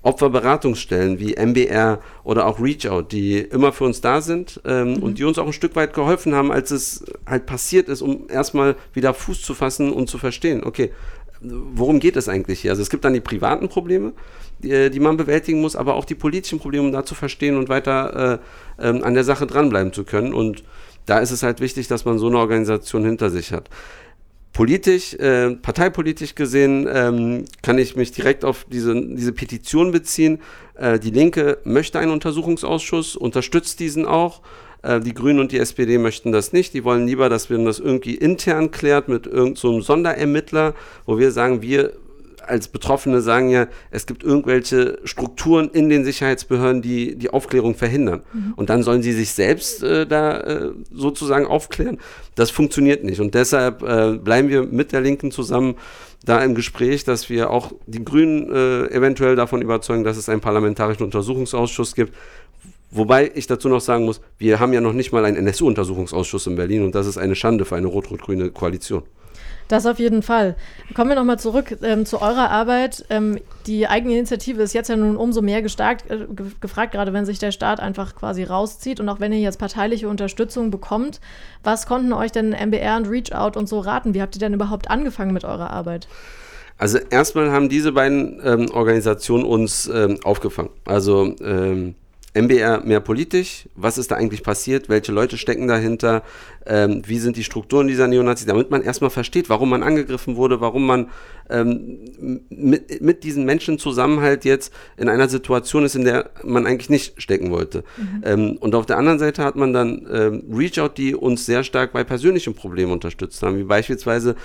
Opferberatungsstellen 0.02 1.18
wie 1.18 1.34
MBR 1.34 1.98
oder 2.22 2.46
auch 2.46 2.60
ReachOut, 2.60 3.08
die 3.10 3.38
immer 3.38 3.72
für 3.72 3.84
uns 3.84 4.00
da 4.00 4.20
sind 4.20 4.60
ähm, 4.64 4.94
mhm. 4.94 5.02
und 5.02 5.18
die 5.18 5.24
uns 5.24 5.38
auch 5.38 5.46
ein 5.46 5.52
Stück 5.52 5.74
weit 5.74 5.94
geholfen 5.94 6.34
haben, 6.34 6.52
als 6.52 6.70
es 6.70 7.04
halt 7.26 7.46
passiert 7.46 7.88
ist, 7.88 8.02
um 8.02 8.28
erstmal 8.30 8.76
wieder 8.92 9.12
Fuß 9.14 9.42
zu 9.42 9.54
fassen 9.54 9.92
und 9.92 10.08
zu 10.08 10.18
verstehen, 10.18 10.62
okay, 10.62 10.92
worum 11.40 11.98
geht 11.98 12.16
es 12.16 12.28
eigentlich 12.28 12.60
hier? 12.60 12.70
Also 12.70 12.82
es 12.82 12.90
gibt 12.90 13.04
dann 13.04 13.14
die 13.14 13.20
privaten 13.20 13.68
Probleme, 13.68 14.12
die, 14.60 14.70
äh, 14.70 14.90
die 14.90 15.00
man 15.00 15.16
bewältigen 15.16 15.60
muss, 15.60 15.76
aber 15.76 15.94
auch 15.94 16.04
die 16.04 16.14
politischen 16.14 16.60
Probleme, 16.60 16.86
um 16.86 16.92
da 16.92 17.04
zu 17.04 17.14
verstehen 17.14 17.56
und 17.56 17.68
weiter 17.68 18.40
äh, 18.78 18.88
äh, 18.88 19.02
an 19.02 19.14
der 19.14 19.24
Sache 19.24 19.46
dranbleiben 19.46 19.92
zu 19.92 20.04
können. 20.04 20.32
Und 20.32 20.62
da 21.06 21.18
ist 21.18 21.30
es 21.30 21.42
halt 21.42 21.60
wichtig, 21.60 21.88
dass 21.88 22.04
man 22.04 22.18
so 22.18 22.26
eine 22.26 22.38
Organisation 22.38 23.04
hinter 23.04 23.30
sich 23.30 23.52
hat. 23.52 23.70
Politisch, 24.52 25.14
äh, 25.14 25.50
parteipolitisch 25.50 26.34
gesehen, 26.34 26.88
ähm, 26.90 27.44
kann 27.62 27.78
ich 27.78 27.94
mich 27.94 28.12
direkt 28.12 28.44
auf 28.44 28.66
diese, 28.70 28.94
diese 28.94 29.32
Petition 29.32 29.92
beziehen. 29.92 30.40
Äh, 30.74 30.98
die 30.98 31.10
Linke 31.10 31.58
möchte 31.64 31.98
einen 31.98 32.10
Untersuchungsausschuss, 32.10 33.16
unterstützt 33.16 33.80
diesen 33.80 34.06
auch. 34.06 34.40
Äh, 34.82 35.00
die 35.00 35.12
Grünen 35.12 35.40
und 35.40 35.52
die 35.52 35.58
SPD 35.58 35.98
möchten 35.98 36.32
das 36.32 36.54
nicht. 36.54 36.72
Die 36.72 36.84
wollen 36.84 37.06
lieber, 37.06 37.28
dass 37.28 37.50
man 37.50 37.66
das 37.66 37.78
irgendwie 37.78 38.14
intern 38.14 38.70
klärt 38.70 39.08
mit 39.08 39.26
irgendeinem 39.26 39.56
so 39.56 39.80
Sonderermittler, 39.80 40.74
wo 41.04 41.18
wir 41.18 41.32
sagen, 41.32 41.60
wir 41.60 41.92
als 42.46 42.68
Betroffene 42.68 43.20
sagen 43.20 43.50
ja, 43.50 43.66
es 43.90 44.06
gibt 44.06 44.22
irgendwelche 44.22 44.98
Strukturen 45.04 45.70
in 45.70 45.88
den 45.88 46.04
Sicherheitsbehörden, 46.04 46.82
die 46.82 47.16
die 47.16 47.30
Aufklärung 47.30 47.74
verhindern. 47.74 48.22
Mhm. 48.32 48.54
Und 48.56 48.70
dann 48.70 48.82
sollen 48.82 49.02
sie 49.02 49.12
sich 49.12 49.32
selbst 49.32 49.82
äh, 49.82 50.06
da 50.06 50.40
äh, 50.40 50.70
sozusagen 50.90 51.46
aufklären. 51.46 51.98
Das 52.34 52.50
funktioniert 52.50 53.04
nicht. 53.04 53.20
Und 53.20 53.34
deshalb 53.34 53.82
äh, 53.82 54.18
bleiben 54.18 54.48
wir 54.48 54.64
mit 54.64 54.92
der 54.92 55.00
Linken 55.00 55.30
zusammen 55.30 55.76
da 56.24 56.42
im 56.42 56.54
Gespräch, 56.54 57.04
dass 57.04 57.30
wir 57.30 57.50
auch 57.50 57.72
die 57.86 58.04
Grünen 58.04 58.50
äh, 58.52 58.86
eventuell 58.88 59.36
davon 59.36 59.62
überzeugen, 59.62 60.04
dass 60.04 60.16
es 60.16 60.28
einen 60.28 60.40
parlamentarischen 60.40 61.04
Untersuchungsausschuss 61.04 61.94
gibt. 61.94 62.14
Wobei 62.90 63.30
ich 63.34 63.46
dazu 63.46 63.68
noch 63.68 63.80
sagen 63.80 64.04
muss, 64.04 64.20
wir 64.38 64.60
haben 64.60 64.72
ja 64.72 64.80
noch 64.80 64.92
nicht 64.92 65.12
mal 65.12 65.24
einen 65.24 65.36
NSU-Untersuchungsausschuss 65.36 66.46
in 66.46 66.56
Berlin 66.56 66.84
und 66.84 66.94
das 66.94 67.06
ist 67.06 67.18
eine 67.18 67.34
Schande 67.34 67.64
für 67.64 67.76
eine 67.76 67.86
rot-rot-grüne 67.86 68.50
Koalition. 68.50 69.02
Das 69.68 69.84
auf 69.86 69.98
jeden 69.98 70.22
Fall. 70.22 70.54
Kommen 70.94 71.10
wir 71.10 71.16
nochmal 71.16 71.38
zurück 71.38 71.78
ähm, 71.82 72.06
zu 72.06 72.22
eurer 72.22 72.50
Arbeit. 72.50 73.04
Ähm, 73.10 73.40
die 73.66 73.88
Eigeninitiative 73.88 74.62
ist 74.62 74.74
jetzt 74.74 74.88
ja 74.88 74.96
nun 74.96 75.16
umso 75.16 75.42
mehr 75.42 75.60
gestärkt, 75.60 76.08
äh, 76.10 76.26
ge 76.30 76.46
gefragt, 76.60 76.92
gerade 76.92 77.12
wenn 77.12 77.26
sich 77.26 77.38
der 77.38 77.50
Staat 77.50 77.80
einfach 77.80 78.14
quasi 78.14 78.44
rauszieht 78.44 79.00
und 79.00 79.08
auch 79.08 79.18
wenn 79.18 79.32
ihr 79.32 79.40
jetzt 79.40 79.58
parteiliche 79.58 80.08
Unterstützung 80.08 80.70
bekommt. 80.70 81.20
Was 81.64 81.86
konnten 81.86 82.12
euch 82.12 82.30
denn 82.30 82.50
MBR 82.50 82.96
und 82.96 83.08
Reach 83.08 83.34
Out 83.34 83.56
und 83.56 83.68
so 83.68 83.80
raten? 83.80 84.14
Wie 84.14 84.22
habt 84.22 84.36
ihr 84.36 84.40
denn 84.40 84.54
überhaupt 84.54 84.88
angefangen 84.88 85.32
mit 85.32 85.44
eurer 85.44 85.70
Arbeit? 85.70 86.06
Also 86.78 86.98
erstmal 86.98 87.50
haben 87.50 87.68
diese 87.68 87.92
beiden 87.92 88.40
ähm, 88.44 88.70
Organisationen 88.70 89.44
uns 89.44 89.90
ähm, 89.92 90.18
aufgefangen. 90.22 90.70
Also 90.84 91.34
ähm, 91.40 91.94
MBR 92.36 92.82
mehr 92.84 93.00
politisch, 93.00 93.66
was 93.74 93.96
ist 93.96 94.10
da 94.10 94.16
eigentlich 94.16 94.42
passiert, 94.42 94.88
welche 94.88 95.10
Leute 95.10 95.38
stecken 95.38 95.68
dahinter, 95.68 96.22
ähm, 96.66 97.02
wie 97.06 97.18
sind 97.18 97.36
die 97.36 97.44
Strukturen 97.44 97.88
dieser 97.88 98.08
Neonazis, 98.08 98.46
damit 98.46 98.70
man 98.70 98.82
erstmal 98.82 99.10
versteht, 99.10 99.48
warum 99.48 99.70
man 99.70 99.82
angegriffen 99.82 100.36
wurde, 100.36 100.60
warum 100.60 100.84
man 100.86 101.08
ähm, 101.48 102.42
mit, 102.50 103.00
mit 103.00 103.24
diesen 103.24 103.44
Menschen 103.44 103.78
zusammen 103.78 104.20
halt 104.20 104.44
jetzt 104.44 104.72
in 104.96 105.08
einer 105.08 105.28
Situation 105.28 105.84
ist, 105.84 105.94
in 105.94 106.04
der 106.04 106.30
man 106.44 106.66
eigentlich 106.66 106.90
nicht 106.90 107.22
stecken 107.22 107.50
wollte. 107.50 107.84
Mhm. 107.96 108.22
Ähm, 108.24 108.56
und 108.60 108.74
auf 108.74 108.84
der 108.84 108.98
anderen 108.98 109.18
Seite 109.18 109.42
hat 109.42 109.56
man 109.56 109.72
dann 109.72 110.06
ähm, 110.12 110.44
Reachout, 110.52 110.94
die 110.96 111.14
uns 111.14 111.46
sehr 111.46 111.64
stark 111.64 111.92
bei 111.92 112.04
persönlichen 112.04 112.54
Problemen 112.54 112.92
unterstützt 112.92 113.42
haben, 113.42 113.56
wie 113.58 113.64
beispielsweise 113.64 114.36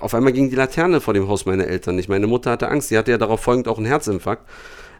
auf 0.00 0.14
einmal 0.14 0.32
ging 0.32 0.50
die 0.50 0.56
Laterne 0.56 1.00
vor 1.00 1.14
dem 1.14 1.28
Haus 1.28 1.46
meiner 1.46 1.66
Eltern 1.66 1.94
nicht. 1.94 2.08
Meine 2.08 2.26
Mutter 2.26 2.50
hatte 2.50 2.68
Angst, 2.68 2.88
sie 2.88 2.98
hatte 2.98 3.12
ja 3.12 3.18
darauf 3.18 3.40
folgend 3.40 3.68
auch 3.68 3.76
einen 3.76 3.86
Herzinfarkt. 3.86 4.48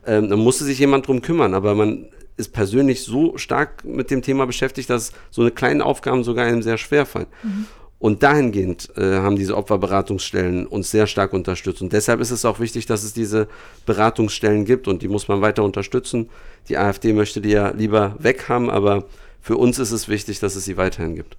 Ähm, 0.07 0.31
dann 0.31 0.39
musste 0.39 0.65
sich 0.65 0.79
jemand 0.79 1.09
drum 1.09 1.21
kümmern, 1.21 1.53
aber 1.53 1.75
man 1.75 2.07
ist 2.37 2.53
persönlich 2.53 3.03
so 3.03 3.39
stark 3.39 3.85
mit 3.85 4.11
dem 4.11 4.23
Thema 4.23 4.47
beschäftigt, 4.47 4.91
dass 4.91 5.13
so 5.31 5.43
eine 5.43 5.51
kleine 5.51 5.85
Aufgaben 5.85 6.25
sogar 6.25 6.47
einem 6.47 6.63
sehr 6.63 6.79
schwer 6.79 7.07
fallen. 7.07 7.27
Mhm. 7.43 7.67
Und 7.99 8.23
dahingehend 8.23 8.91
äh, 8.97 9.17
haben 9.17 9.37
diese 9.37 9.57
Opferberatungsstellen 9.57 10.67
uns 10.67 10.91
sehr 10.91 11.07
stark 11.07 11.33
unterstützt. 11.33 11.81
Und 11.81 11.95
deshalb 11.95 12.21
ist 12.21 12.31
es 12.31 12.45
auch 12.45 12.61
wichtig, 12.61 12.85
dass 12.85 13.03
es 13.05 13.15
diese 13.15 13.49
Beratungsstellen 13.87 14.67
gibt 14.67 14.87
und 14.87 15.01
die 15.01 15.09
muss 15.09 15.29
man 15.29 15.41
weiter 15.41 15.65
unterstützen. 15.65 16.29
Die 16.69 16.77
AfD 16.77 17.15
möchte 17.15 17.41
die 17.41 17.51
ja 17.51 17.71
lieber 17.71 18.15
weg 18.19 18.51
haben, 18.51 18.69
aber 18.69 19.05
für 19.41 19.57
uns 19.57 19.79
ist 19.79 19.93
es 19.93 20.09
wichtig, 20.09 20.41
dass 20.41 20.57
es 20.57 20.67
sie 20.67 20.77
weiterhin 20.77 21.15
gibt. 21.15 21.39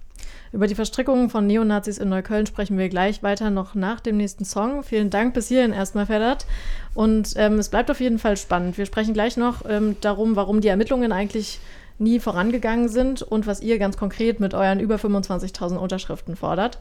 Über 0.52 0.66
die 0.66 0.74
Verstrickungen 0.74 1.30
von 1.30 1.46
Neonazis 1.46 1.98
in 1.98 2.08
Neukölln 2.08 2.46
sprechen 2.46 2.78
wir 2.78 2.88
gleich 2.88 3.22
weiter 3.22 3.50
noch 3.50 3.74
nach 3.74 4.00
dem 4.00 4.16
nächsten 4.16 4.44
Song. 4.44 4.82
Vielen 4.82 5.10
Dank 5.10 5.34
bis 5.34 5.48
hierhin 5.48 5.72
erstmal, 5.72 6.06
Ferdat. 6.06 6.46
Und 6.94 7.34
ähm, 7.36 7.58
es 7.58 7.68
bleibt 7.68 7.90
auf 7.90 8.00
jeden 8.00 8.18
Fall 8.18 8.36
spannend. 8.36 8.78
Wir 8.78 8.86
sprechen 8.86 9.14
gleich 9.14 9.36
noch 9.36 9.68
ähm, 9.68 9.96
darum, 10.00 10.36
warum 10.36 10.60
die 10.60 10.68
Ermittlungen 10.68 11.12
eigentlich 11.12 11.60
nie 11.98 12.20
vorangegangen 12.20 12.88
sind 12.88 13.22
und 13.22 13.46
was 13.46 13.60
ihr 13.60 13.78
ganz 13.78 13.96
konkret 13.96 14.40
mit 14.40 14.54
euren 14.54 14.80
über 14.80 14.96
25.000 14.96 15.76
Unterschriften 15.76 16.36
fordert. 16.36 16.78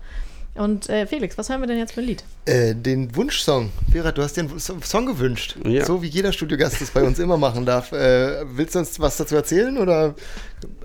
Und 0.58 0.90
äh, 0.90 1.06
Felix, 1.06 1.38
was 1.38 1.50
hören 1.50 1.62
wir 1.62 1.68
denn 1.68 1.78
jetzt 1.78 1.94
für 1.94 2.02
ein 2.02 2.08
Lied? 2.08 2.24
Äh, 2.46 2.74
den 2.74 3.16
Wunschsong. 3.16 3.70
Vera, 3.92 4.12
du 4.12 4.22
hast 4.22 4.38
den 4.38 4.50
Song 4.60 5.06
gewünscht. 5.06 5.56
Ja. 5.66 5.86
So 5.86 6.02
wie 6.02 6.08
jeder 6.08 6.32
Studiogast 6.34 6.82
das 6.82 6.92
bei 6.92 7.04
uns 7.04 7.20
immer 7.20 7.38
machen 7.38 7.66
darf. 7.66 7.92
Äh, 7.92 8.46
willst 8.56 8.76
du 8.76 8.80
uns 8.80 9.00
was 9.00 9.18
dazu 9.18 9.36
erzählen 9.36 9.78
oder 9.78 10.16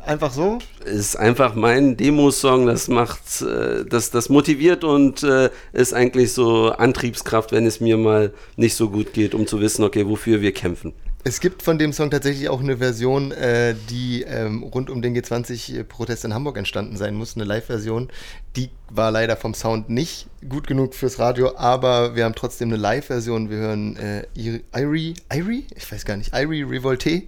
einfach 0.05 0.33
so? 0.33 0.59
Ist 0.85 1.17
einfach 1.17 1.55
mein 1.55 1.97
Demosong. 1.97 2.67
Das 2.67 2.89
macht, 2.89 3.43
äh, 3.43 3.85
das, 3.85 4.11
das 4.11 4.29
motiviert 4.29 4.85
und 4.85 5.23
äh, 5.23 5.51
ist 5.73 5.95
eigentlich 5.95 6.33
so 6.33 6.71
Antriebskraft, 6.71 7.53
wenn 7.53 7.67
es 7.67 7.81
mir 7.81 7.97
mal 7.97 8.33
nicht 8.57 8.75
so 8.75 8.91
gut 8.91 9.13
geht, 9.13 9.35
um 9.35 9.47
zu 9.47 9.61
wissen, 9.61 9.85
okay, 9.85 10.07
wofür 10.07 10.41
wir 10.41 10.53
kämpfen. 10.53 10.93
Es 11.25 11.39
gibt 11.39 11.63
von 11.63 11.79
dem 11.79 11.93
Song 11.93 12.11
tatsächlich 12.11 12.49
auch 12.49 12.59
eine 12.59 12.79
Version, 12.79 13.31
äh, 13.31 13.77
die 13.91 14.23
ähm, 14.23 14.65
rund 14.65 14.91
um 14.91 15.03
den 15.03 15.17
G20-Protest 15.17 16.25
in 16.25 16.35
Hamburg 16.35 16.59
entstanden 16.59 16.97
sein 16.97 17.15
muss, 17.15 17.37
eine 17.37 17.45
Live-Version. 17.45 18.09
Die 18.57 18.71
war 18.91 19.13
leider 19.13 19.37
vom 19.37 19.55
Sound 19.55 19.89
nicht 19.89 20.27
gut 20.49 20.67
genug 20.67 20.95
fürs 20.95 21.21
Radio, 21.21 21.57
aber 21.57 22.17
wir 22.17 22.25
haben 22.25 22.35
trotzdem 22.35 22.71
eine 22.71 22.77
Live-Version. 22.77 23.51
Wir 23.51 23.59
hören 23.59 23.97
äh, 23.97 24.27
Irie, 24.35 25.15
Irie? 25.33 25.65
Ich 25.77 25.93
weiß 25.93 26.05
gar 26.05 26.17
nicht, 26.17 26.35
Irie 26.35 26.65
Revolte. 26.65 27.23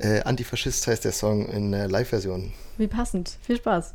Äh, 0.00 0.22
Antifaschist 0.22 0.88
heißt 0.88 1.04
der 1.04 1.12
Song 1.12 1.48
in 1.50 1.70
der 1.70 1.86
Live-Version. 1.86 2.52
Wie 2.78 2.88
passend. 2.88 3.38
Viel 3.42 3.58
Spaß. 3.58 3.94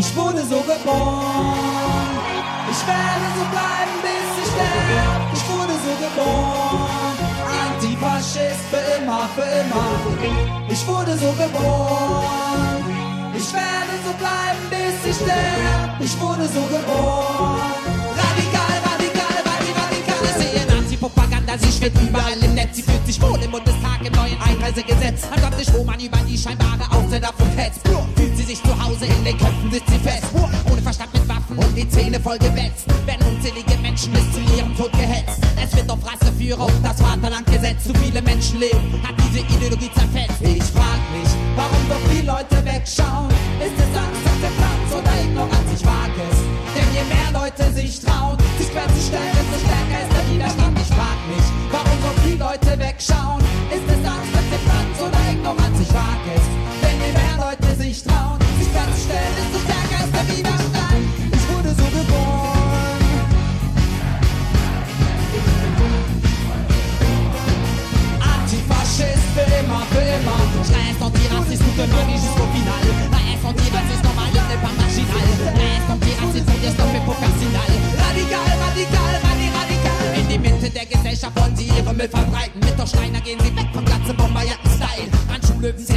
Ich 0.00 0.16
wurde 0.16 0.42
so 0.46 0.60
geboren. 0.60 2.08
Ich 2.72 2.80
werde 2.88 3.26
so 3.36 3.44
bleiben, 3.54 3.96
bis 4.00 4.28
ich 4.42 4.48
sterbe. 4.50 4.96
Ich 5.34 5.44
wurde 5.50 5.74
so 5.86 5.92
geboren. 6.04 7.16
Antifaschist 7.60 8.64
für 8.70 8.82
immer, 8.96 9.28
für 9.36 9.48
immer. 9.60 9.90
Ich 10.70 10.86
wurde 10.86 11.18
so 11.18 11.30
geboren. 11.32 12.82
Ich 13.36 13.52
werde 13.52 13.94
so 14.06 14.12
bleiben, 14.22 14.62
bis 14.70 15.10
ich 15.10 15.16
sterbe. 15.16 16.02
Ich 16.02 16.18
wurde 16.18 16.48
so 16.48 16.62
geboren. 16.62 17.99
Ausländer, 21.50 21.66
sie 21.66 21.78
schwirrt 21.78 22.00
überall 22.00 22.38
im 22.42 22.54
Netz, 22.54 22.76
sie 22.76 22.82
fühlt 22.82 23.06
sich 23.06 23.20
wohl 23.20 23.40
im 23.42 23.50
Bundestag 23.50 24.00
im 24.04 24.12
neuen 24.12 24.40
Einreisegesetz. 24.40 25.22
Als 25.30 25.42
ob 25.44 25.54
sich 25.54 25.74
Roman 25.74 25.98
über 25.98 26.18
die 26.28 26.38
scheinbare 26.38 26.90
Ausländer 26.90 27.32
verfetzt. 27.36 27.80
Fühlt 28.16 28.36
sie 28.36 28.42
sich 28.42 28.62
zu 28.62 28.70
Hause, 28.70 29.06
in 29.06 29.24
den 29.24 29.36
Köpfen 29.36 29.70
sitzt 29.70 29.88
sie 29.88 29.98
fest. 29.98 30.24
Ohne 30.32 30.82
Verstand 30.82 31.12
mit 31.12 31.28
Waffen 31.28 31.58
und 31.58 31.76
die 31.76 31.88
Zähne 31.88 32.20
voll 32.20 32.38
gewetzt. 32.38 32.86
Werden 33.06 33.26
unzählige 33.26 33.76
Menschen 33.82 34.12
bis 34.12 34.30
zu 34.32 34.40
ihrem 34.56 34.76
Tod 34.76 34.92
gehetzt. 34.92 35.40
Es 35.62 35.74
wird 35.76 35.90
auf 35.90 35.98
Rasseführer 36.04 36.66
und 36.66 36.84
das 36.84 37.00
Vaterland 37.00 37.46
gesetzt. 37.46 37.84
Zu 37.86 37.94
viele 37.94 38.22
Menschen 38.22 38.60
leben, 38.60 39.00
hat 39.02 39.14
diese 39.18 39.40
Ideologie 39.40 39.90
zerfetzt. 39.92 40.40
Ich 40.42 40.62
frag 40.62 41.00
mich, 41.10 41.30
warum 41.56 41.82
doch 41.88 42.04
die 42.14 42.26
Leute 42.26 42.64
wegschauen. 42.64 43.30
Ist 43.58 43.76
es 43.76 43.90
Angst, 43.98 44.22
Akzeptanz 44.24 44.88
oder 44.94 45.12
Ignoranz? 45.22 45.68
Ich 45.74 45.84
wag 45.84 46.14
es, 46.30 46.38
denn 46.74 46.88
je 46.94 47.04
mehr 47.10 47.30
Leute 47.32 47.72
sich 47.72 48.00
trauen, 48.00 48.38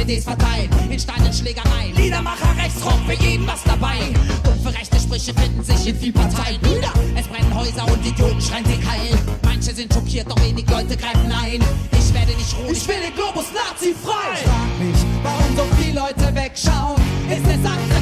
CDs 0.04 0.24
verteilt, 0.24 0.68
in 0.90 0.98
Stadionschlägereien. 0.98 1.94
Liedermacher 1.96 2.54
rechts 2.58 2.84
rum, 2.84 3.00
für 3.06 3.14
jeden 3.14 3.46
was 3.46 3.62
dabei. 3.64 3.96
Dumpfe 4.42 4.78
rechte 4.78 5.00
Sprüche 5.00 5.32
finden 5.32 5.64
sich 5.64 5.86
in 5.86 5.96
viel 5.98 6.12
Parteien 6.12 6.60
wieder. 6.60 6.92
Es 7.16 7.26
brennen 7.26 7.54
Häuser 7.54 7.86
und 7.90 8.04
Idioten 8.04 8.40
schreien 8.40 8.64
sie 8.66 8.86
heil. 8.86 9.18
Manche 9.42 9.74
sind 9.74 9.92
schockiert, 9.92 10.30
doch 10.30 10.40
wenig 10.42 10.68
Leute 10.68 10.96
greifen 10.96 11.32
ein. 11.32 11.60
Ich 11.92 12.12
werde 12.12 12.32
nicht 12.32 12.54
ruhig, 12.58 12.78
ich 12.78 12.88
will 12.88 13.00
den 13.00 13.14
Globus 13.14 13.46
Nazi 13.54 13.94
frei. 13.94 14.34
Ich 14.34 14.40
frag 14.40 14.78
mich, 14.78 14.96
warum 15.22 15.56
so 15.56 15.82
viele 15.82 16.00
Leute 16.00 16.34
wegschauen. 16.34 17.00
Ist 17.30 17.46
es 17.46 17.70
Angst? 17.70 17.93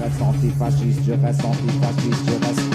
reste 0.00 0.22
antifasciste, 0.24 1.02
je 1.06 1.14
reste 1.26 1.46
antifasciste, 1.46 2.30
je 2.32 2.46
reste 2.46 2.69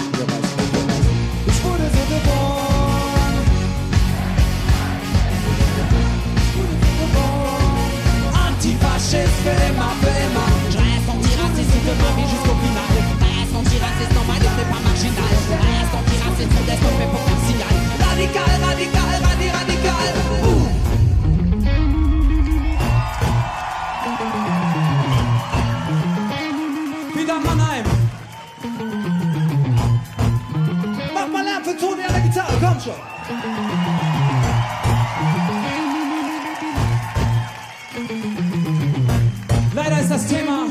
Leider 39.74 40.00
ist 40.00 40.10
das 40.10 40.26
Thema 40.26 40.66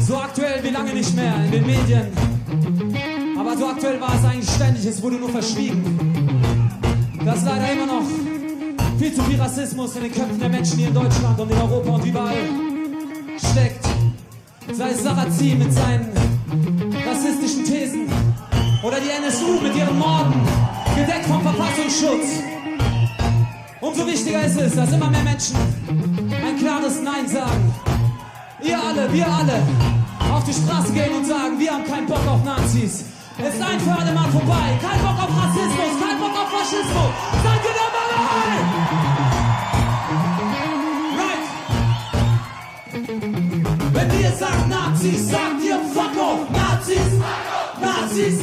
so 0.00 0.16
aktuell 0.16 0.62
wie 0.62 0.70
lange 0.70 0.92
nicht 0.92 1.14
mehr 1.16 1.34
in 1.44 1.50
den 1.50 1.66
Medien. 1.66 2.08
Aber 3.38 3.56
so 3.56 3.66
aktuell 3.66 4.00
war 4.00 4.14
es 4.14 4.24
eigentlich 4.24 4.50
ständig, 4.50 4.86
es 4.86 5.02
wurde 5.02 5.16
nur 5.16 5.30
verschwiegen. 5.30 5.98
Dass 7.24 7.44
leider 7.44 7.72
immer 7.72 7.86
noch 7.86 8.02
viel 8.98 9.12
zu 9.12 9.22
viel 9.22 9.40
Rassismus 9.40 9.96
in 9.96 10.02
den 10.02 10.12
Köpfen 10.12 10.38
der 10.38 10.48
Menschen 10.48 10.78
hier 10.78 10.88
in 10.88 10.94
Deutschland 10.94 11.38
und 11.38 11.50
in 11.50 11.56
Europa 11.56 11.90
und 11.90 12.04
überall 12.04 12.48
steckt. 13.38 13.86
Sei 14.72 14.90
es 14.90 15.02
Sarrazin 15.02 15.58
mit 15.58 15.72
seinen 15.72 16.08
rassistischen 17.06 17.64
Thesen 17.64 18.08
oder 18.82 18.96
die 19.00 19.10
NSU 19.10 19.60
mit 19.60 19.74
ihren 19.76 19.98
Morden, 19.98 20.34
gedeckt 20.94 21.26
vom 21.26 21.42
Verfassungsschutz. 21.42 22.26
Umso 23.80 24.06
wichtiger 24.06 24.42
ist 24.44 24.58
es, 24.58 24.74
dass 24.74 24.92
immer 24.92 25.10
mehr 25.10 25.22
Menschen 25.22 25.56
ein 26.44 26.56
klares 26.58 27.00
Nein 27.02 27.28
sagen. 27.28 27.74
Ihr 28.62 28.78
alle, 28.78 29.12
wir 29.12 29.26
alle 29.26 29.62
auf 30.32 30.44
die 30.44 30.52
Straße 30.52 30.92
gehen 30.92 31.14
und 31.14 31.26
sagen, 31.26 31.58
wir 31.58 31.70
haben 31.72 31.84
keinen 31.84 32.06
Bock 32.06 32.26
auf 32.26 32.42
Nazis. 32.44 33.04
Ist 33.36 33.60
ein 33.60 33.80
für 33.80 33.92
alle 33.92 34.12
Mal 34.12 34.30
vorbei. 34.30 34.78
Kein 34.80 35.00
Bock 35.00 35.18
auf 35.18 35.30
Rassismus, 35.36 36.00
kein 36.00 36.18
Bock 36.18 36.30
auf 36.30 36.48
Faschismus. 36.50 37.12
Seid 37.42 37.60
ihr 37.68 37.74
dabei? 37.82 38.04
Right. 41.20 41.44
Wenn 43.92 44.20
ihr 44.20 44.32
sagt 44.32 44.68
Nazis, 44.68 45.28
sagt 45.28 45.62
ihr 45.64 45.78
Fuck 45.92 46.16
off. 46.16 46.48
Nazis, 46.50 47.10
Nazis. 47.80 48.38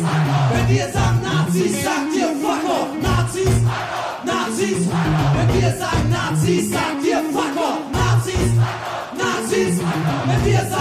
Wenn 0.54 0.76
ihr 0.76 0.90
sagt 0.92 1.24
Nazis, 1.24 1.84
sagt 1.84 2.14
ihr 2.16 2.31
Nazis. 4.86 5.36
Wenn 5.36 5.62
wir 5.62 5.72
sagen 5.78 6.10
Nazis, 6.10 6.70
sagt 6.72 7.04
ihr 7.06 7.22
Fuck 7.34 7.58
off. 7.58 7.80
Nazis, 7.92 8.50
Nazis. 9.18 9.80
Wenn 9.80 10.46
wir 10.46 10.60
sagen 10.70 10.81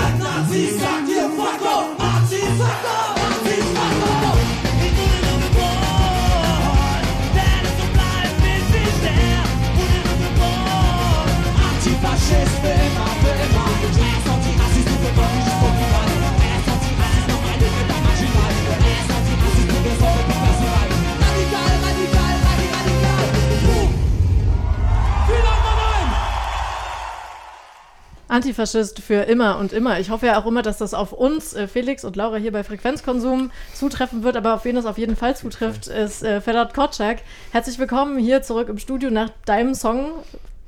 Antifaschist 28.41 29.01
für 29.01 29.25
immer 29.25 29.59
und 29.59 29.75
immer. 29.75 30.01
Ich 30.01 30.09
hoffe 30.09 30.25
ja 30.25 30.41
auch 30.41 30.47
immer, 30.47 30.63
dass 30.63 30.79
das 30.79 30.95
auf 30.95 31.13
uns, 31.13 31.53
äh, 31.53 31.69
Felix 31.69 32.07
und 32.07 32.17
Laura 32.17 32.37
hier 32.37 32.53
bei 32.53 32.65
Frequenzkonsum 32.65 33.51
zutreffen 33.75 34.23
wird, 34.23 34.35
aber 34.35 34.55
auf 34.55 34.65
wen 34.65 34.77
das 34.77 34.87
auf 34.87 34.97
jeden 34.97 35.15
Fall 35.15 35.37
zutrifft, 35.37 35.89
ist 35.89 36.23
äh, 36.23 36.41
Ferhat 36.41 36.73
Kotschak. 36.73 37.19
Herzlich 37.53 37.79
willkommen 37.79 38.19
hier 38.19 38.41
zurück 38.41 38.71
im 38.71 38.79
Studio 38.79 39.11
nach 39.11 39.29
deinem 39.45 39.75
Song, 39.75 40.13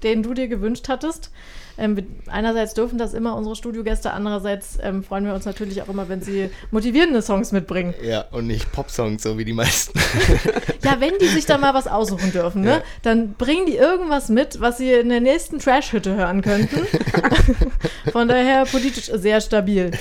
den 0.03 0.23
du 0.23 0.35
dir 0.35 0.49
gewünscht 0.49 0.91
hattest. 0.91 1.31
Ähm, 1.79 1.99
einerseits 2.27 2.75
dürfen 2.75 2.99
das 2.99 3.15
immer 3.15 3.35
unsere 3.37 3.57
Studiogäste, 3.57 4.13
andererseits 4.13 4.79
ähm, 4.83 5.03
freuen 5.03 5.25
wir 5.25 5.35
uns 5.35 5.45
natürlich 5.45 5.83
auch 5.83 5.89
immer, 5.89 6.09
wenn 6.09 6.21
sie 6.21 6.51
motivierende 6.71 7.23
Songs 7.23 7.53
mitbringen. 7.53 7.95
Ja, 8.03 8.27
und 8.31 8.47
nicht 8.47 8.71
Popsongs, 8.73 9.23
so 9.23 9.39
wie 9.39 9.45
die 9.45 9.53
meisten. 9.53 9.99
Ja, 10.83 11.01
wenn 11.01 11.13
die 11.21 11.29
sich 11.29 11.47
da 11.47 11.59
mal 11.59 11.75
was 11.75 11.87
aussuchen 11.87 12.33
dürfen, 12.33 12.63
ne? 12.63 12.71
Ja. 12.71 12.83
dann 13.03 13.35
bringen 13.35 13.67
die 13.67 13.77
irgendwas 13.77 14.29
mit, 14.29 14.61
was 14.61 14.79
sie 14.79 14.93
in 14.93 15.11
der 15.11 15.21
nächsten 15.21 15.61
Trash-Hütte 15.61 16.17
hören 16.17 16.43
könnten. 16.43 16.81
Von 18.13 18.27
daher 18.27 18.65
politisch 18.65 19.07
sehr 19.07 19.41
stabil. 19.41 19.93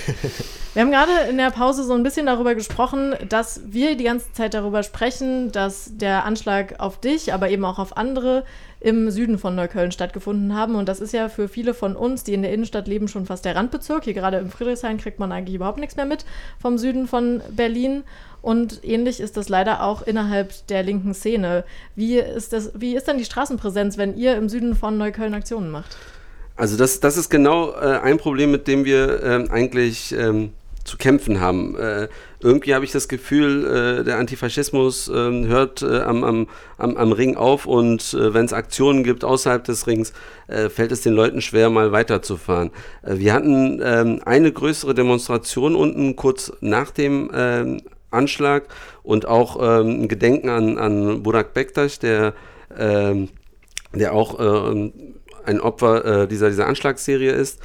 Wir 0.74 0.82
haben 0.82 0.92
gerade 0.92 1.12
in 1.30 1.38
der 1.38 1.52
Pause 1.52 1.84
so 1.84 1.94
ein 1.94 2.02
bisschen 2.02 2.26
darüber 2.26 2.56
gesprochen, 2.56 3.14
dass 3.30 3.62
wir 3.66 3.96
die 3.96 4.06
ganze 4.06 4.32
Zeit 4.34 4.54
darüber 4.54 4.82
sprechen, 4.84 5.52
dass 5.52 5.92
der 5.98 6.26
Anschlag 6.26 6.80
auf 6.80 7.00
dich, 7.00 7.34
aber 7.34 7.50
eben 7.50 7.66
auch 7.66 7.78
auf 7.78 7.96
andere 7.96 8.44
im 8.82 9.12
Süden 9.12 9.38
von 9.38 9.56
Neukölln 9.56 9.91
stattgefunden 9.91 10.56
haben. 10.56 10.76
Und 10.76 10.89
das 10.89 11.00
ist 11.00 11.13
ja 11.13 11.30
für 11.30 11.48
viele 11.48 11.74
von 11.74 11.96
uns, 11.96 12.24
die 12.24 12.34
in 12.34 12.41
der 12.41 12.52
Innenstadt 12.52 12.88
leben, 12.88 13.08
schon 13.08 13.28
fast 13.28 13.46
der 13.46 13.56
Randbezirk. 13.56 14.04
Hier 14.04 14.15
gerade 14.15 14.38
im 14.38 14.50
Friedrichshain 14.50 14.98
kriegt 14.98 15.20
man 15.20 15.32
eigentlich 15.32 15.56
überhaupt 15.56 15.78
nichts 15.78 15.96
mehr 15.96 16.06
mit 16.06 16.26
vom 16.60 16.80
Süden 16.80 17.08
von 17.08 17.41
Berlin. 17.52 18.04
Und 18.41 18.84
ähnlich 18.84 19.20
ist 19.20 19.38
das 19.38 19.50
leider 19.50 19.84
auch 19.84 20.02
innerhalb 20.02 20.65
der 20.67 20.82
linken 20.82 21.13
Szene. 21.13 21.63
Wie 21.96 22.17
ist, 22.17 22.54
das, 22.54 22.72
wie 22.74 22.96
ist 22.96 23.08
denn 23.08 23.20
die 23.20 23.26
Straßenpräsenz, 23.26 24.00
wenn 24.00 24.17
ihr 24.17 24.36
im 24.36 24.50
Süden 24.50 24.76
von 24.76 24.98
Neukölln 24.98 25.36
Aktionen 25.36 25.70
macht? 25.70 25.96
Also 26.56 26.76
das, 26.76 27.00
das 27.00 27.17
ist 27.17 27.30
genau 27.30 27.72
äh, 27.74 28.00
ein 28.00 28.17
Problem, 28.17 28.50
mit 28.50 28.67
dem 28.67 28.84
wir 28.84 29.24
ähm, 29.24 29.52
eigentlich 29.52 30.12
ähm, 30.13 30.54
zu 30.84 30.98
kämpfen 30.98 31.39
haben. 31.39 31.76
Äh, 31.78 32.08
irgendwie 32.39 32.74
habe 32.74 32.86
ich 32.86 32.91
das 32.91 33.08
Gefühl, 33.08 34.00
äh, 34.00 34.04
der 34.04 34.17
Antifaschismus 34.17 35.12
ähm, 35.13 35.46
hört 35.46 35.82
äh, 35.82 36.02
am, 36.02 36.24
am, 36.24 36.48
am, 36.78 36.98
am 36.98 37.12
Ring 37.12 37.36
auf 37.38 37.65
und 37.65 38.13
äh, 38.13 38.34
wenn 38.34 38.46
es 38.46 38.54
Aktionen 38.54 39.04
gibt 39.04 39.24
außerhalb 39.24 39.63
des 39.63 39.86
Rings, 39.88 40.13
äh, 40.48 40.70
fällt 40.70 40.91
es 40.91 41.02
den 41.02 41.13
Leuten 41.13 41.41
schwer, 41.41 41.70
mal 41.70 41.91
weiterzufahren. 41.91 42.72
Äh, 43.04 43.17
wir 43.17 43.34
hatten 43.34 43.80
ähm, 43.84 44.22
eine 44.26 44.52
größere 44.52 44.96
Demonstration 44.96 45.76
unten 45.76 46.15
kurz 46.15 46.52
nach 46.62 46.91
dem 46.91 47.30
ähm, 47.34 47.82
Anschlag 48.10 48.63
und 49.04 49.26
auch 49.26 49.56
ein 49.56 50.10
Gedenken 50.10 50.50
an, 50.50 50.78
an 50.78 51.24
Burak 51.24 51.54
Bektaş, 51.54 51.98
der, 51.98 52.34
der 52.78 54.13
auch 54.13 54.38
ein 54.38 55.62
Opfer 55.62 56.28
dieser, 56.28 56.50
dieser 56.50 56.67
Anschlagsserie 56.67 57.32
ist. 57.32 57.62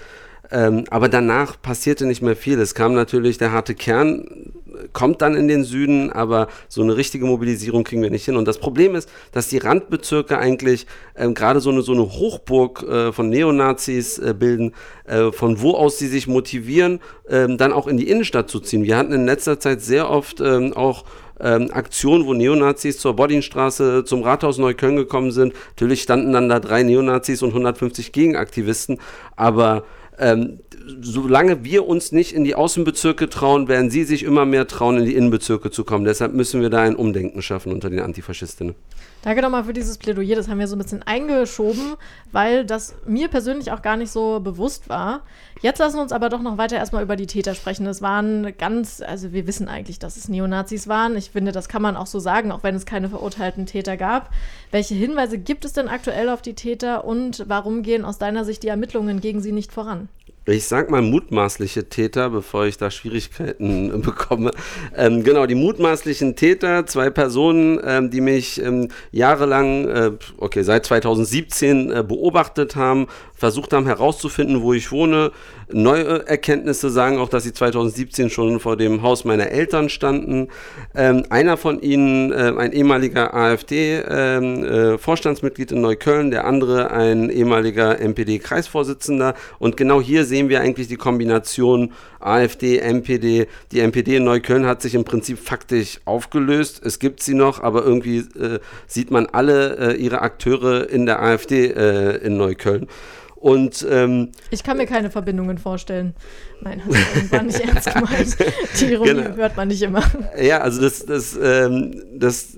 Ähm, 0.51 0.85
aber 0.91 1.09
danach 1.09 1.61
passierte 1.61 2.07
nicht 2.07 2.23
mehr 2.23 2.37
viel. 2.37 2.61
Es 2.61 2.75
kam 2.75 2.95
natürlich 2.95 3.39
der 3.39 3.53
harte 3.53 3.75
Kern, 3.75 4.53
kommt 4.93 5.23
dann 5.23 5.35
in 5.35 5.49
den 5.49 5.65
Süden, 5.65 6.13
aber 6.13 6.49
so 6.69 6.83
eine 6.83 6.97
richtige 6.97 7.27
Mobilisierung 7.27 7.85
kriegen 7.85 8.03
wir 8.03 8.11
nicht 8.11 8.25
hin. 8.25 8.37
Und 8.37 8.47
das 8.47 8.59
Problem 8.59 8.95
ist, 8.95 9.09
dass 9.33 9.49
die 9.49 9.59
Randbezirke 9.59 10.39
eigentlich 10.39 10.87
ähm, 11.17 11.35
gerade 11.35 11.61
so 11.61 11.71
eine, 11.71 11.83
so 11.83 11.93
eine 11.93 12.03
Hochburg 12.03 12.83
äh, 12.83 13.13
von 13.13 13.29
Neonazis 13.29 14.19
äh, 14.19 14.35
bilden, 14.39 14.75
äh, 15.05 15.33
von 15.33 15.61
wo 15.61 15.73
aus 15.73 15.99
sie 15.99 16.09
sich 16.09 16.27
motivieren, 16.27 17.01
ähm, 17.29 17.59
dann 17.59 17.73
auch 17.73 17.87
in 17.87 17.97
die 17.97 18.09
Innenstadt 18.09 18.51
zu 18.51 18.61
ziehen. 18.61 18.85
Wir 18.85 18.97
hatten 18.97 19.13
in 19.13 19.27
letzter 19.27 19.59
Zeit 19.59 19.81
sehr 19.81 20.11
oft 20.11 20.41
ähm, 20.41 20.73
auch 20.75 21.05
ähm, 21.41 21.69
Aktionen, 21.73 22.27
wo 22.27 22.35
Neonazis 22.35 22.99
zur 22.99 23.15
Bodinstraße, 23.15 24.05
zum 24.05 24.23
Rathaus 24.23 24.59
Neukölln 24.59 24.97
gekommen 24.97 25.33
sind. 25.33 25.53
Natürlich 25.71 26.03
standen 26.03 26.33
dann 26.33 26.49
da 26.49 26.61
drei 26.61 26.83
Neonazis 26.83 27.43
und 27.43 27.51
150 27.51 28.13
Gegenaktivisten, 28.13 28.99
aber 29.37 29.85
ähm, 30.19 30.61
solange 31.01 31.65
wir 31.65 31.87
uns 31.87 32.13
nicht 32.13 32.33
in 32.33 32.45
die 32.45 32.55
Außenbezirke 32.55 33.29
trauen, 33.29 33.69
werden 33.69 33.91
sie 33.91 34.05
sich 34.05 34.23
immer 34.23 34.45
mehr 34.45 34.67
trauen, 34.67 34.99
in 34.99 35.05
die 35.05 35.15
Innenbezirke 35.15 35.71
zu 35.71 35.85
kommen. 35.85 36.05
Deshalb 36.05 36.33
müssen 36.33 36.61
wir 36.61 36.71
da 36.71 36.83
ein 36.83 36.97
Umdenken 36.97 37.43
schaffen 37.43 37.73
unter 37.73 37.91
den 37.91 38.01
Antifaschistinnen. 38.01 38.75
Danke 39.23 39.43
nochmal 39.43 39.65
für 39.65 39.73
dieses 39.73 39.99
Plädoyer. 39.99 40.37
Das 40.37 40.49
haben 40.49 40.61
wir 40.61 40.69
so 40.69 40.77
ein 40.77 40.79
bisschen 40.79 41.03
eingeschoben, 41.03 41.97
weil 42.31 42.65
das 42.65 42.95
mir 43.07 43.29
persönlich 43.29 43.73
auch 43.73 43.83
gar 43.83 43.97
nicht 43.97 44.11
so 44.11 44.39
bewusst 44.39 44.89
war. 44.89 45.23
Jetzt 45.63 45.79
lassen 45.79 45.97
wir 45.97 46.03
uns 46.03 46.13
aber 46.13 46.29
doch 46.29 46.43
noch 46.43 46.59
weiter 46.59 46.77
erstmal 46.77 47.03
über 47.03 47.17
die 47.17 47.27
Täter 47.27 47.55
sprechen. 47.55 47.87
Es 47.87 48.03
waren 48.03 48.57
ganz, 48.57 49.03
also 49.05 49.33
wir 49.33 49.47
wissen 49.49 49.69
eigentlich, 49.69 49.99
dass 49.99 50.17
es 50.17 50.29
Neonazis 50.29 50.87
waren. 50.87 51.17
Ich 51.17 51.31
finde, 51.31 51.51
das 51.51 51.69
kann 51.69 51.83
man 51.83 51.97
auch 51.97 52.07
so 52.07 52.21
sagen, 52.21 52.53
auch 52.53 52.63
wenn 52.63 52.77
es 52.77 52.87
keine 52.87 53.09
verurteilten 53.09 53.67
Täter 53.67 53.97
gab. 53.97 54.31
Welche 54.71 54.95
Hinweise 54.95 55.39
gibt 55.39 55.65
es 55.65 55.73
denn 55.73 55.89
aktuell 55.89 56.29
auf 56.29 56.43
die 56.43 56.55
Täter 56.55 57.05
und 57.05 57.45
warum 57.49 57.83
gehen 57.83 58.05
aus 58.05 58.19
deiner 58.19 58.45
Sicht 58.45 58.63
die 58.63 58.69
Ermittlungen 58.69 59.21
gegen 59.21 59.41
sie 59.41 59.53
nicht 59.53 59.73
voran? 59.73 60.09
Ich 60.55 60.67
sag 60.67 60.91
mal 60.91 61.03
mutmaßliche 61.03 61.89
Täter, 61.89 62.31
bevor 62.31 62.67
ich 62.67 62.79
da 62.79 62.91
Schwierigkeiten 62.91 64.01
bekomme. 64.03 64.53
Ähm, 64.97 65.25
genau, 65.25 65.47
die 65.47 65.57
mutmaßlichen 65.57 66.37
Täter, 66.37 66.87
zwei 66.87 67.11
Personen, 67.11 67.81
ähm, 67.85 68.11
die 68.11 68.21
mich 68.21 68.63
ähm, 68.63 68.89
jahrelang, 69.11 69.89
äh, 69.89 70.13
okay, 70.39 70.63
seit 70.63 70.87
2017 70.87 71.91
äh, 71.91 72.05
beobachtet 72.07 72.77
haben, 72.77 73.09
versucht 73.37 73.73
haben 73.73 73.87
herauszufinden, 73.87 74.63
wo 74.63 74.73
ich 74.73 74.91
wohne. 74.91 75.31
Neue 75.69 76.27
Erkenntnisse 76.27 76.91
sagen 76.91 77.19
auch, 77.19 77.29
dass 77.29 77.45
sie 77.45 77.53
2017 77.53 78.31
schon 78.31 78.59
vor 78.61 78.77
dem 78.77 79.03
Haus 79.03 79.25
meiner 79.25 79.51
Eltern 79.51 79.89
standen. 79.89 80.47
Ähm, 80.95 81.25
einer 81.29 81.57
von 81.57 81.81
ihnen, 81.81 82.31
äh, 82.33 82.53
ein 82.57 82.71
ehemaliger 82.73 83.35
AfD-Vorstandsmitglied 83.35 85.73
ähm, 85.73 85.77
äh, 85.77 85.79
in 85.79 85.83
Neukölln, 85.83 86.31
der 86.31 86.47
andere 86.47 86.93
ein 86.93 87.31
ehemaliger 87.31 87.99
NPD-Kreisvorsitzender. 88.01 89.35
Und 89.59 89.77
genau 89.77 90.01
hier 90.01 90.25
sehen 90.25 90.49
wir 90.49 90.61
eigentlich 90.61 90.87
die 90.89 90.97
Kombination 90.97 91.93
AfD, 92.21 92.79
NPD. 92.79 93.47
Die 93.73 93.81
NPD 93.81 94.17
in 94.17 94.25
Neukölln 94.25 94.67
hat 94.67 94.83
sich 94.83 94.95
im 94.95 95.05
Prinzip 95.05 95.39
faktisch 95.39 96.01
aufgelöst. 96.05 96.81
Es 96.85 96.99
gibt 96.99 97.23
sie 97.23 97.35
noch, 97.35 97.63
aber 97.63 97.85
irgendwie 97.85 98.19
äh, 98.19 98.59
sieht 98.87 99.11
man 99.11 99.27
alle 99.27 99.95
äh, 99.95 99.97
ihre 99.97 100.23
Akteure 100.23 100.89
in 100.89 101.07
der 101.07 101.23
AfD 101.23 101.67
äh, 101.67 102.17
in 102.19 102.37
Neukölln. 102.37 102.89
Und 103.37 103.87
ähm, 103.89 104.33
ich 104.51 104.65
kann 104.65 104.79
mir 104.79 104.87
keine 104.87 105.11
Verbindungen 105.11 105.59
vorstellen. 105.59 106.15
Nein, 106.63 106.83
das 107.15 107.33
war 107.33 107.43
nicht 107.43 107.61
ernst 107.61 107.95
gemeint. 107.95 108.37
Die 108.81 108.93
Ironie 108.93 109.23
genau. 109.23 109.37
hört 109.37 109.57
man 109.57 109.69
nicht 109.69 109.83
immer. 109.83 110.03
Ja, 110.41 110.63
also 110.63 110.81
das, 110.81 111.05
das, 111.05 111.39
ähm, 111.41 112.03
das 112.15 112.57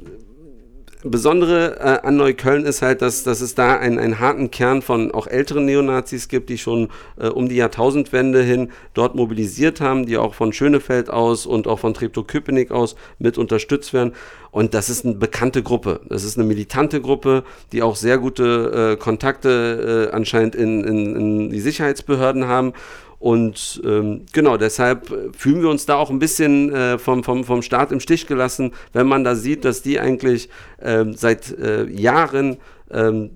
Besondere 1.04 1.78
äh, 1.78 2.06
an 2.06 2.16
Neukölln 2.16 2.66
ist 2.66 2.82
halt, 2.82 3.02
dass, 3.02 3.22
dass 3.22 3.40
es 3.40 3.54
da 3.54 3.76
einen, 3.76 4.00
einen 4.00 4.18
harten 4.18 4.50
Kern 4.50 4.82
von 4.82 5.12
auch 5.12 5.28
älteren 5.28 5.64
Neonazis 5.64 6.26
gibt, 6.26 6.50
die 6.50 6.58
schon 6.58 6.88
äh, 7.20 7.28
um 7.28 7.48
die 7.48 7.54
Jahrtausendwende 7.54 8.42
hin 8.42 8.72
dort 8.94 9.14
mobilisiert 9.14 9.80
haben, 9.80 10.06
die 10.06 10.16
auch 10.16 10.34
von 10.34 10.52
Schönefeld 10.52 11.08
aus 11.08 11.46
und 11.46 11.68
auch 11.68 11.78
von 11.78 11.94
Treptow-Köpenick 11.94 12.72
aus 12.72 12.96
mit 13.20 13.38
unterstützt 13.38 13.92
werden. 13.92 14.12
Und 14.50 14.74
das 14.74 14.90
ist 14.90 15.04
eine 15.04 15.14
bekannte 15.14 15.62
Gruppe. 15.62 16.00
Das 16.08 16.24
ist 16.24 16.36
eine 16.36 16.46
militante 16.46 17.00
Gruppe, 17.00 17.44
die 17.70 17.82
auch 17.82 17.94
sehr 17.94 18.18
gute 18.18 18.94
äh, 18.94 18.96
Kontakte 18.96 20.08
äh, 20.10 20.14
anscheinend 20.14 20.56
in, 20.56 20.82
in, 20.82 21.16
in 21.16 21.50
die 21.50 21.60
Sicherheitsbehörden 21.60 22.48
haben. 22.48 22.72
Und 23.18 23.80
ähm, 23.84 24.26
genau, 24.32 24.56
deshalb 24.56 25.08
fühlen 25.36 25.60
wir 25.60 25.70
uns 25.70 25.86
da 25.86 25.96
auch 25.96 26.10
ein 26.10 26.20
bisschen 26.20 26.72
äh, 26.72 26.98
vom, 26.98 27.24
vom, 27.24 27.44
vom 27.44 27.62
Staat 27.62 27.90
im 27.90 28.00
Stich 28.00 28.26
gelassen, 28.26 28.72
wenn 28.92 29.08
man 29.08 29.24
da 29.24 29.34
sieht, 29.34 29.64
dass 29.64 29.82
die 29.82 29.98
eigentlich 29.98 30.48
ähm, 30.80 31.14
seit 31.14 31.50
äh, 31.58 31.86
Jahren 31.86 32.58
ähm, 32.90 33.30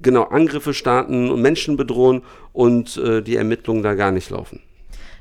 genau 0.00 0.24
Angriffe 0.24 0.72
starten 0.72 1.30
und 1.30 1.42
Menschen 1.42 1.76
bedrohen 1.76 2.22
und 2.52 2.96
äh, 2.96 3.22
die 3.22 3.36
Ermittlungen 3.36 3.82
da 3.82 3.94
gar 3.94 4.10
nicht 4.10 4.30
laufen. 4.30 4.62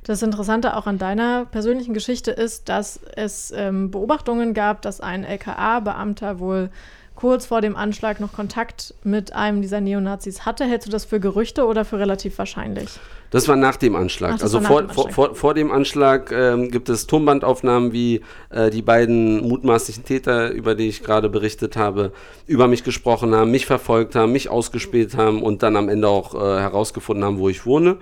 Das 0.03 0.21
Interessante 0.21 0.77
auch 0.77 0.85
an 0.85 0.99
deiner 0.99 1.45
persönlichen 1.45 1.95
Geschichte 1.95 2.29
ist, 2.29 2.69
dass 2.69 2.99
es 3.15 3.51
ähm, 3.55 3.89
Beobachtungen 3.89 4.53
gab, 4.53 4.83
dass 4.83 5.01
ein 5.01 5.23
LKA-Beamter 5.23 6.39
wohl 6.39 6.69
kurz 7.15 7.45
vor 7.45 7.61
dem 7.61 7.75
Anschlag 7.75 8.19
noch 8.19 8.33
Kontakt 8.33 8.93
mit 9.03 9.33
einem 9.33 9.61
dieser 9.61 9.81
Neonazis 9.81 10.45
hatte. 10.45 10.65
Hältst 10.65 10.87
du 10.87 10.91
das 10.91 11.05
für 11.05 11.19
Gerüchte 11.19 11.65
oder 11.65 11.85
für 11.85 11.97
relativ 11.99 12.37
wahrscheinlich? 12.37 12.89
Das 13.31 13.47
war 13.47 13.55
nach 13.55 13.75
dem 13.77 13.95
Anschlag. 13.95 14.35
Ach, 14.37 14.43
also 14.43 14.61
vor, 14.61 14.81
dem 14.81 14.89
Anschlag. 14.89 15.13
Vor, 15.13 15.27
vor, 15.27 15.35
vor, 15.35 15.53
dem 15.53 15.71
Anschlag 15.71 16.31
ähm, 16.31 16.71
gibt 16.71 16.89
es 16.89 17.07
Tonbandaufnahmen, 17.07 17.91
wie 17.91 18.21
äh, 18.49 18.69
die 18.69 18.81
beiden 18.81 19.47
mutmaßlichen 19.47 20.03
Täter, 20.03 20.51
über 20.51 20.75
die 20.75 20.87
ich 20.87 21.03
gerade 21.03 21.29
berichtet 21.29 21.75
habe, 21.75 22.11
über 22.45 22.67
mich 22.67 22.83
gesprochen 22.83 23.33
haben, 23.33 23.51
mich 23.51 23.65
verfolgt 23.65 24.15
haben, 24.15 24.31
mich 24.31 24.49
ausgespielt 24.49 25.17
haben 25.17 25.41
und 25.41 25.63
dann 25.63 25.75
am 25.75 25.89
Ende 25.89 26.07
auch 26.07 26.35
äh, 26.35 26.59
herausgefunden 26.59 27.25
haben, 27.25 27.39
wo 27.39 27.49
ich 27.49 27.65
wohne. 27.65 27.97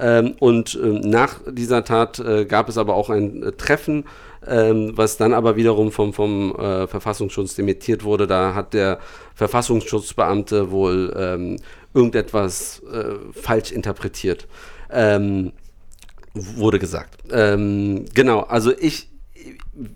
Ähm, 0.00 0.34
und 0.40 0.78
äh, 0.82 0.86
nach 0.86 1.40
dieser 1.46 1.84
Tat 1.84 2.18
äh, 2.20 2.46
gab 2.46 2.68
es 2.68 2.78
aber 2.78 2.94
auch 2.94 3.10
ein 3.10 3.42
äh, 3.42 3.52
Treffen 3.52 4.04
ähm, 4.50 4.92
was 4.96 5.16
dann 5.16 5.32
aber 5.32 5.56
wiederum 5.56 5.92
vom, 5.92 6.12
vom 6.12 6.54
äh, 6.56 6.86
Verfassungsschutz 6.86 7.54
dementiert 7.54 8.02
wurde. 8.04 8.26
Da 8.26 8.54
hat 8.54 8.74
der 8.74 8.98
Verfassungsschutzbeamte 9.34 10.70
wohl 10.70 11.14
ähm, 11.16 11.56
irgendetwas 11.94 12.82
äh, 12.92 13.14
falsch 13.32 13.70
interpretiert. 13.70 14.48
Ähm, 14.90 15.52
wurde 16.34 16.78
gesagt. 16.78 17.22
Ähm, 17.30 18.04
genau, 18.12 18.40
also 18.40 18.72
ich 18.76 19.08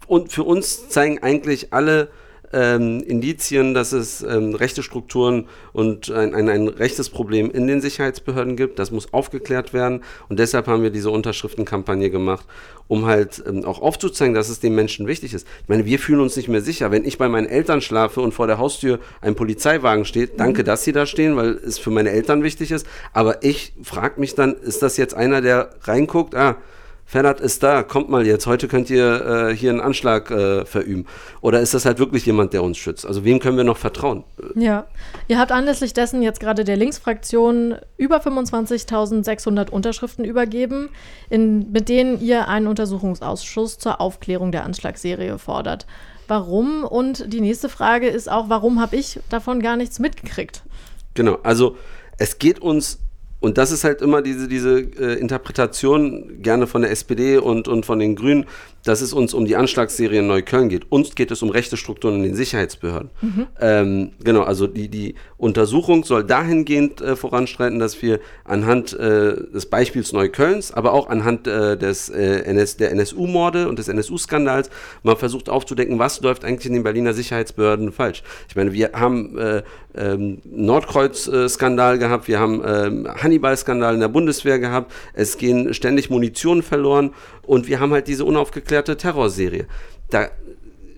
und 0.07 0.33
für 0.33 0.45
uns 0.45 0.89
zeigen 0.89 1.23
eigentlich 1.23 1.73
alle 1.73 2.09
ähm, 2.55 3.03
Indizien, 3.03 3.75
dass 3.75 3.93
es 3.93 4.23
ähm, 4.23 4.55
rechte 4.55 4.83
Strukturen 4.83 5.47
und 5.73 6.11
ein, 6.11 6.35
ein, 6.35 6.49
ein 6.49 6.69
rechtes 6.69 7.11
Problem 7.11 7.51
in 7.51 7.67
den 7.67 7.81
Sicherheitsbehörden 7.81 8.57
gibt. 8.57 8.79
Das 8.79 8.93
muss 8.93 9.13
aufgeklärt 9.13 9.73
werden. 9.73 10.03
Und 10.29 10.39
deshalb 10.39 10.69
haben 10.69 10.83
wir 10.83 10.91
diese 10.91 11.11
Unterschriftenkampagne 11.11 12.11
gemacht, 12.11 12.47
um 12.87 13.07
halt 13.07 13.43
ähm, 13.47 13.65
auch 13.65 13.83
aufzuzeigen, 13.83 14.35
dass 14.35 14.49
es 14.49 14.61
den 14.61 14.75
Menschen 14.75 15.09
wichtig 15.09 15.35
ist. 15.35 15.47
Ich 15.63 15.69
meine, 15.69 15.85
wir 15.85 15.99
fühlen 15.99 16.21
uns 16.21 16.37
nicht 16.37 16.49
mehr 16.49 16.61
sicher. 16.61 16.93
Wenn 16.93 17.05
ich 17.05 17.19
bei 17.19 17.29
meinen 17.29 17.49
Eltern 17.49 17.81
schlafe 17.81 18.21
und 18.21 18.33
vor 18.33 18.47
der 18.47 18.59
Haustür 18.59 19.01
ein 19.21 19.35
Polizeiwagen 19.35 20.05
steht, 20.05 20.39
danke, 20.39 20.63
mhm. 20.63 20.67
dass 20.67 20.85
sie 20.85 20.93
da 20.93 21.07
stehen, 21.07 21.37
weil 21.37 21.51
es 21.67 21.79
für 21.79 21.91
meine 21.91 22.11
Eltern 22.11 22.45
wichtig 22.45 22.71
ist. 22.71 22.87
Aber 23.13 23.43
ich 23.43 23.73
frage 23.83 24.21
mich 24.21 24.37
dann, 24.37 24.55
ist 24.55 24.83
das 24.83 24.97
jetzt 24.97 25.15
einer, 25.15 25.41
der 25.41 25.71
reinguckt? 25.83 26.37
Ah, 26.37 26.57
Ferhat 27.07 27.41
ist 27.41 27.63
da, 27.63 27.83
kommt 27.83 28.09
mal 28.09 28.27
jetzt, 28.27 28.47
heute 28.47 28.67
könnt 28.67 28.91
ihr 28.91 29.51
äh, 29.51 29.57
hier 29.57 29.71
einen 29.71 29.81
Anschlag 29.81 30.31
äh, 30.31 30.65
verüben. 30.65 31.07
Oder 31.43 31.61
ist 31.61 31.75
das 31.75 31.85
halt 31.85 31.99
wirklich 31.99 32.25
jemand, 32.27 32.53
der 32.53 32.63
uns 32.63 32.79
schützt? 32.79 33.07
Also 33.07 33.25
wem 33.25 33.39
können 33.39 33.57
wir 33.57 33.65
noch 33.65 33.77
vertrauen? 33.77 34.25
Ja, 34.55 34.87
ihr 35.29 35.39
habt 35.39 35.53
anlässlich 35.53 35.93
dessen 35.93 36.23
jetzt 36.23 36.41
gerade 36.41 36.65
der 36.65 36.77
Linksfraktion 36.77 37.77
über 37.99 38.19
25.600 38.19 39.71
Unterschriften 39.71 40.25
übergeben, 40.25 40.89
in, 41.29 41.71
mit 41.73 41.89
denen 41.89 42.21
ihr 42.21 42.49
einen 42.49 42.67
Untersuchungsausschuss 42.67 43.79
zur 43.79 44.01
Aufklärung 44.01 44.51
der 44.51 44.65
Anschlagsserie 44.65 45.39
fordert. 45.39 45.87
Warum? 46.27 46.85
Und 46.85 47.33
die 47.33 47.41
nächste 47.41 47.69
Frage 47.69 48.09
ist 48.09 48.31
auch, 48.31 48.49
warum 48.49 48.81
habe 48.81 48.97
ich 48.97 49.21
davon 49.29 49.61
gar 49.61 49.77
nichts 49.77 49.99
mitgekriegt? 49.99 50.63
Genau, 51.13 51.39
also 51.43 51.77
es 52.19 52.39
geht 52.39 52.61
uns 52.61 52.99
und 53.45 53.59
das 53.59 53.71
ist 53.71 53.85
halt 53.85 54.01
immer 54.01 54.23
diese, 54.23 54.49
diese 54.49 54.81
äh, 54.81 55.21
Interpretation 55.21 56.41
gerne 56.41 56.67
von 56.67 56.81
der 56.81 56.91
SPD 56.91 57.37
und, 57.37 57.69
und 57.69 57.85
von 57.85 57.99
den 57.99 58.17
Grünen, 58.17 58.47
dass 58.85 59.03
es 59.03 59.13
uns 59.13 59.35
um 59.35 59.45
die 59.45 59.57
Anschlagsserie 59.57 60.21
in 60.21 60.27
Neukölln 60.27 60.71
geht. 60.71 60.91
Uns 60.91 61.15
geht 61.15 61.31
es 61.31 61.43
um 61.43 61.51
rechte 61.51 61.77
Strukturen 61.77 62.17
in 62.17 62.23
den 62.23 62.35
Sicherheitsbehörden. 62.35 63.11
Mhm. 63.21 63.47
Ähm, 63.61 64.11
genau, 64.23 64.43
also 64.43 64.67
die, 64.67 64.89
die 64.89 65.15
Untersuchung 65.37 66.05
soll 66.05 66.25
dahingehend 66.25 67.01
äh, 67.03 67.17
voranschreiten, 67.17 67.79
dass 67.79 68.01
wir 68.01 68.21
anhand 68.45 68.93
äh, 68.95 69.37
des 69.53 69.67
Beispiels 69.67 70.13
Neuköllns, 70.13 70.73
aber 70.73 70.93
auch 70.93 71.09
anhand 71.09 71.47
äh, 71.47 71.77
des, 71.77 72.09
äh, 72.09 72.45
NS, 72.45 72.79
der 72.79 72.93
NSU-Morde 72.93 73.69
und 73.69 73.79
des 73.79 73.89
NSU-Skandals 73.89 74.71
mal 75.03 75.17
versucht 75.17 75.51
aufzudecken, 75.51 75.99
was 75.99 76.21
läuft 76.23 76.45
eigentlich 76.45 76.67
in 76.67 76.75
den 76.75 76.83
Berliner 76.83 77.13
Sicherheitsbehörden 77.13 77.93
falsch. 77.93 78.23
Ich 78.49 78.57
meine, 78.57 78.73
wir 78.73 78.93
haben 78.95 79.37
äh, 79.39 79.63
ähm, 79.97 80.39
Nordkreuz-Skandal 80.45 81.99
gehabt, 81.99 82.29
wir 82.29 82.39
haben 82.39 82.63
ähm, 82.67 83.09
Hannibal-Skandal 83.35 83.95
in 83.95 84.01
der 84.01 84.09
Bundeswehr 84.09 84.59
gehabt, 84.59 84.93
es 85.13 85.37
gehen 85.37 85.75
ständig 85.75 86.11
Munition 86.11 86.63
verloren 86.63 87.13
und 87.43 87.69
wir 87.69 87.81
haben 87.81 87.93
halt 87.93 88.09
diese 88.09 88.25
unaufgeklärte 88.25 88.97
Terrorserie. 88.97 89.67
Da, 90.11 90.29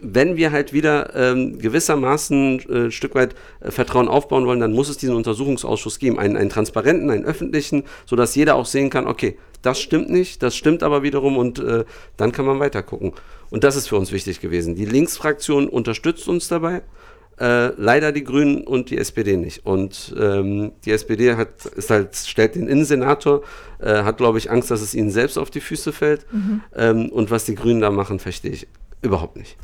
wenn 0.03 0.37
wir 0.37 0.53
halt 0.53 0.73
wieder 0.73 1.15
ähm, 1.17 1.59
gewissermaßen 1.59 2.61
äh, 2.69 2.85
ein 2.87 2.93
Stück 2.93 3.15
weit 3.15 3.35
äh, 3.61 3.71
Vertrauen 3.71 4.09
aufbauen 4.09 4.47
wollen, 4.47 4.61
dann 4.61 4.73
muss 4.73 4.89
es 4.89 4.99
diesen 4.99 5.17
Untersuchungsausschuss 5.17 5.99
geben, 5.99 6.19
einen, 6.19 6.37
einen 6.37 6.51
transparenten, 6.51 7.11
einen 7.11 7.25
öffentlichen, 7.25 7.85
sodass 8.05 8.35
jeder 8.35 8.57
auch 8.57 8.67
sehen 8.67 8.91
kann, 8.91 9.07
okay, 9.07 9.39
das 9.63 9.81
stimmt 9.81 10.11
nicht, 10.11 10.43
das 10.43 10.55
stimmt 10.55 10.83
aber 10.83 11.03
wiederum 11.03 11.39
und 11.39 11.59
äh, 11.59 11.85
dann 12.17 12.31
kann 12.31 12.45
man 12.45 12.61
weiter 12.61 12.83
gucken. 12.83 13.13
Und 13.51 13.65
das 13.65 13.75
ist 13.75 13.89
für 13.89 13.97
uns 13.97 14.13
wichtig 14.13 14.41
gewesen. 14.41 14.75
Die 14.75 14.85
Linksfraktion 14.85 15.69
unterstützt 15.69 16.29
uns 16.29 16.49
dabei. 16.49 16.83
Äh, 17.39 17.73
leider 17.77 18.13
die 18.13 18.25
Grünen 18.25 18.63
und 18.65 18.89
die 18.91 18.97
SPD 18.97 19.37
nicht. 19.37 19.67
Und 19.67 20.15
ähm, 20.19 20.73
die 20.85 20.93
SPD 20.93 21.37
hat, 21.37 21.67
ist 21.67 21.91
halt, 21.91 22.17
stellt 22.17 22.55
den 22.55 22.67
Innensenator, 22.67 23.43
äh, 23.79 24.05
hat, 24.05 24.17
glaube 24.17 24.39
ich, 24.39 24.51
Angst, 24.51 24.71
dass 24.71 24.81
es 24.81 24.95
ihnen 24.95 25.11
selbst 25.11 25.37
auf 25.37 25.51
die 25.51 25.61
Füße 25.61 25.93
fällt. 25.93 26.27
Mhm. 26.33 26.63
Ähm, 26.75 27.09
und 27.11 27.31
was 27.31 27.45
die 27.45 27.55
Grünen 27.55 27.83
da 27.83 27.91
machen, 27.91 28.21
verstehe 28.21 28.53
ich 28.53 28.67
überhaupt 29.03 29.37
nicht. 29.37 29.59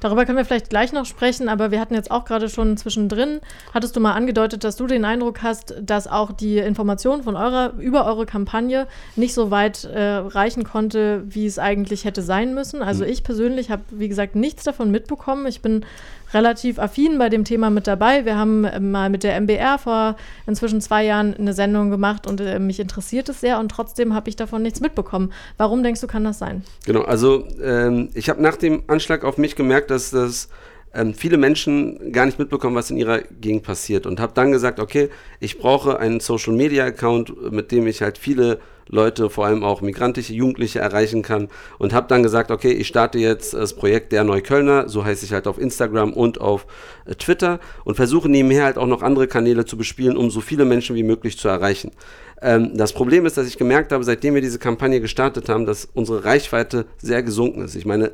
Darüber 0.00 0.24
können 0.24 0.38
wir 0.38 0.44
vielleicht 0.44 0.70
gleich 0.70 0.92
noch 0.92 1.06
sprechen, 1.06 1.48
aber 1.48 1.70
wir 1.70 1.80
hatten 1.80 1.94
jetzt 1.94 2.10
auch 2.10 2.24
gerade 2.24 2.48
schon 2.48 2.76
zwischendrin, 2.76 3.40
hattest 3.74 3.96
du 3.96 4.00
mal 4.00 4.12
angedeutet, 4.12 4.62
dass 4.62 4.76
du 4.76 4.86
den 4.86 5.04
Eindruck 5.04 5.42
hast, 5.42 5.74
dass 5.80 6.06
auch 6.06 6.30
die 6.30 6.58
Information 6.58 7.24
von 7.24 7.34
eurer, 7.34 7.72
über 7.78 8.06
eure 8.06 8.24
Kampagne 8.24 8.86
nicht 9.16 9.34
so 9.34 9.50
weit 9.50 9.84
äh, 9.84 10.00
reichen 10.00 10.62
konnte, 10.62 11.24
wie 11.26 11.46
es 11.46 11.58
eigentlich 11.58 12.04
hätte 12.04 12.22
sein 12.22 12.54
müssen. 12.54 12.82
Also 12.82 13.04
mhm. 13.04 13.10
ich 13.10 13.24
persönlich 13.24 13.70
habe, 13.70 13.82
wie 13.90 14.08
gesagt, 14.08 14.36
nichts 14.36 14.62
davon 14.62 14.90
mitbekommen. 14.92 15.46
Ich 15.46 15.62
bin 15.62 15.84
relativ 16.32 16.78
affin 16.78 17.18
bei 17.18 17.28
dem 17.28 17.44
Thema 17.44 17.70
mit 17.70 17.86
dabei. 17.86 18.24
Wir 18.24 18.36
haben 18.36 18.64
äh, 18.64 18.80
mal 18.80 19.10
mit 19.10 19.22
der 19.22 19.40
MBR 19.40 19.78
vor 19.78 20.16
inzwischen 20.46 20.80
zwei 20.80 21.04
Jahren 21.04 21.34
eine 21.34 21.52
Sendung 21.52 21.90
gemacht 21.90 22.26
und 22.26 22.40
äh, 22.40 22.58
mich 22.58 22.80
interessiert 22.80 23.28
es 23.28 23.40
sehr 23.40 23.58
und 23.58 23.70
trotzdem 23.70 24.14
habe 24.14 24.28
ich 24.28 24.36
davon 24.36 24.62
nichts 24.62 24.80
mitbekommen. 24.80 25.32
Warum 25.56 25.82
denkst 25.82 26.00
du, 26.00 26.06
kann 26.06 26.24
das 26.24 26.38
sein? 26.38 26.62
Genau, 26.84 27.02
also 27.02 27.46
ähm, 27.62 28.10
ich 28.14 28.28
habe 28.28 28.42
nach 28.42 28.56
dem 28.56 28.82
Anschlag 28.86 29.24
auf 29.24 29.38
mich 29.38 29.56
gemerkt, 29.56 29.90
dass 29.90 30.10
das 30.10 30.48
ähm, 30.94 31.14
viele 31.14 31.36
Menschen 31.36 32.12
gar 32.12 32.26
nicht 32.26 32.38
mitbekommen, 32.38 32.76
was 32.76 32.90
in 32.90 32.96
ihrer 32.96 33.20
Gegend 33.20 33.62
passiert. 33.62 34.06
Und 34.06 34.20
habe 34.20 34.32
dann 34.34 34.52
gesagt, 34.52 34.80
okay, 34.80 35.10
ich 35.40 35.58
brauche 35.58 35.98
einen 35.98 36.20
Social-Media-Account, 36.20 37.52
mit 37.52 37.72
dem 37.72 37.86
ich 37.86 38.02
halt 38.02 38.18
viele 38.18 38.58
Leute, 38.88 39.30
vor 39.30 39.46
allem 39.46 39.62
auch 39.62 39.80
migrantische 39.80 40.32
Jugendliche 40.34 40.80
erreichen 40.80 41.22
kann. 41.22 41.48
Und 41.78 41.92
habe 41.92 42.08
dann 42.08 42.22
gesagt, 42.22 42.50
okay, 42.50 42.72
ich 42.72 42.88
starte 42.88 43.18
jetzt 43.18 43.54
das 43.54 43.74
Projekt 43.74 44.12
der 44.12 44.24
Neuköllner, 44.24 44.88
so 44.88 45.04
heiße 45.04 45.24
ich 45.24 45.32
halt 45.32 45.46
auf 45.46 45.58
Instagram 45.58 46.12
und 46.12 46.40
auf 46.40 46.66
äh, 47.06 47.14
Twitter 47.14 47.60
und 47.84 47.96
versuche 47.96 48.28
nebenher 48.28 48.64
halt 48.64 48.78
auch 48.78 48.86
noch 48.86 49.02
andere 49.02 49.28
Kanäle 49.28 49.64
zu 49.64 49.76
bespielen, 49.76 50.16
um 50.16 50.30
so 50.30 50.40
viele 50.40 50.64
Menschen 50.64 50.96
wie 50.96 51.02
möglich 51.02 51.38
zu 51.38 51.48
erreichen. 51.48 51.92
Ähm, 52.40 52.76
das 52.76 52.92
Problem 52.92 53.26
ist, 53.26 53.36
dass 53.36 53.46
ich 53.46 53.58
gemerkt 53.58 53.92
habe, 53.92 54.04
seitdem 54.04 54.34
wir 54.34 54.42
diese 54.42 54.58
Kampagne 54.58 55.00
gestartet 55.00 55.48
haben, 55.48 55.66
dass 55.66 55.88
unsere 55.94 56.24
Reichweite 56.24 56.86
sehr 56.98 57.22
gesunken 57.22 57.62
ist. 57.62 57.74
Ich 57.74 57.86
meine, 57.86 58.12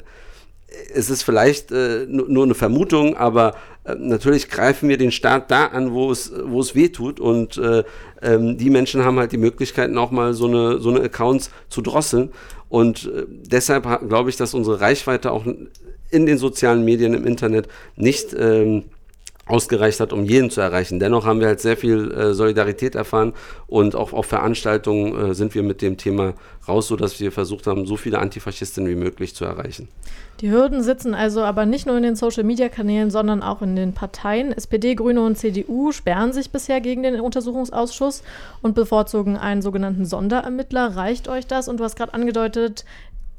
es 0.94 1.10
ist 1.10 1.22
vielleicht 1.22 1.70
äh, 1.70 2.06
nur 2.08 2.44
eine 2.44 2.54
Vermutung, 2.54 3.16
aber 3.16 3.54
äh, 3.84 3.94
natürlich 3.96 4.48
greifen 4.48 4.88
wir 4.88 4.96
den 4.96 5.12
Staat 5.12 5.50
da 5.50 5.66
an, 5.66 5.92
wo 5.92 6.10
es, 6.10 6.32
wo 6.44 6.60
es 6.60 6.74
weh 6.74 6.88
tut. 6.88 7.20
Und 7.20 7.56
äh, 7.58 7.84
ähm, 8.22 8.56
die 8.58 8.70
Menschen 8.70 9.04
haben 9.04 9.18
halt 9.18 9.32
die 9.32 9.38
Möglichkeiten, 9.38 9.98
auch 9.98 10.10
mal 10.10 10.34
so 10.34 10.46
eine, 10.46 10.78
so 10.78 10.90
eine 10.90 11.02
Accounts 11.02 11.50
zu 11.68 11.80
drosseln. 11.80 12.32
Und 12.68 13.06
äh, 13.06 13.24
deshalb 13.28 13.84
glaube 14.08 14.30
ich, 14.30 14.36
dass 14.36 14.54
unsere 14.54 14.80
Reichweite 14.80 15.30
auch 15.30 15.44
in 16.10 16.26
den 16.26 16.38
sozialen 16.38 16.84
Medien 16.84 17.14
im 17.14 17.26
Internet 17.26 17.68
nicht 17.96 18.34
ähm, 18.38 18.84
ausgereicht 19.46 20.00
hat, 20.00 20.12
um 20.12 20.24
jeden 20.24 20.50
zu 20.50 20.60
erreichen. 20.60 20.98
Dennoch 20.98 21.26
haben 21.26 21.40
wir 21.40 21.48
halt 21.48 21.60
sehr 21.60 21.76
viel 21.76 22.10
äh, 22.12 22.34
Solidarität 22.34 22.94
erfahren 22.94 23.34
und 23.66 23.94
auch 23.94 24.12
auf 24.12 24.26
Veranstaltungen 24.26 25.30
äh, 25.30 25.34
sind 25.34 25.54
wir 25.54 25.62
mit 25.62 25.82
dem 25.82 25.96
Thema 25.96 26.34
raus, 26.66 26.88
sodass 26.88 27.20
wir 27.20 27.30
versucht 27.30 27.66
haben, 27.66 27.86
so 27.86 27.96
viele 27.96 28.18
Antifaschistinnen 28.18 28.90
wie 28.90 28.96
möglich 28.96 29.34
zu 29.34 29.44
erreichen. 29.44 29.88
Die 30.40 30.50
Hürden 30.50 30.82
sitzen 30.82 31.14
also 31.14 31.42
aber 31.42 31.64
nicht 31.64 31.86
nur 31.86 31.96
in 31.96 32.02
den 32.02 32.16
Social-Media-Kanälen, 32.16 33.10
sondern 33.10 33.42
auch 33.42 33.62
in 33.62 33.76
den 33.76 33.92
Parteien. 33.92 34.52
SPD, 34.52 34.94
Grüne 34.94 35.22
und 35.22 35.36
CDU 35.36 35.92
sperren 35.92 36.32
sich 36.32 36.50
bisher 36.50 36.80
gegen 36.80 37.02
den 37.02 37.20
Untersuchungsausschuss 37.20 38.22
und 38.60 38.74
bevorzugen 38.74 39.36
einen 39.36 39.62
sogenannten 39.62 40.04
Sonderermittler. 40.04 40.96
Reicht 40.96 41.28
euch 41.28 41.46
das? 41.46 41.68
Und 41.68 41.78
du 41.78 41.84
hast 41.84 41.96
gerade 41.96 42.14
angedeutet, 42.14 42.84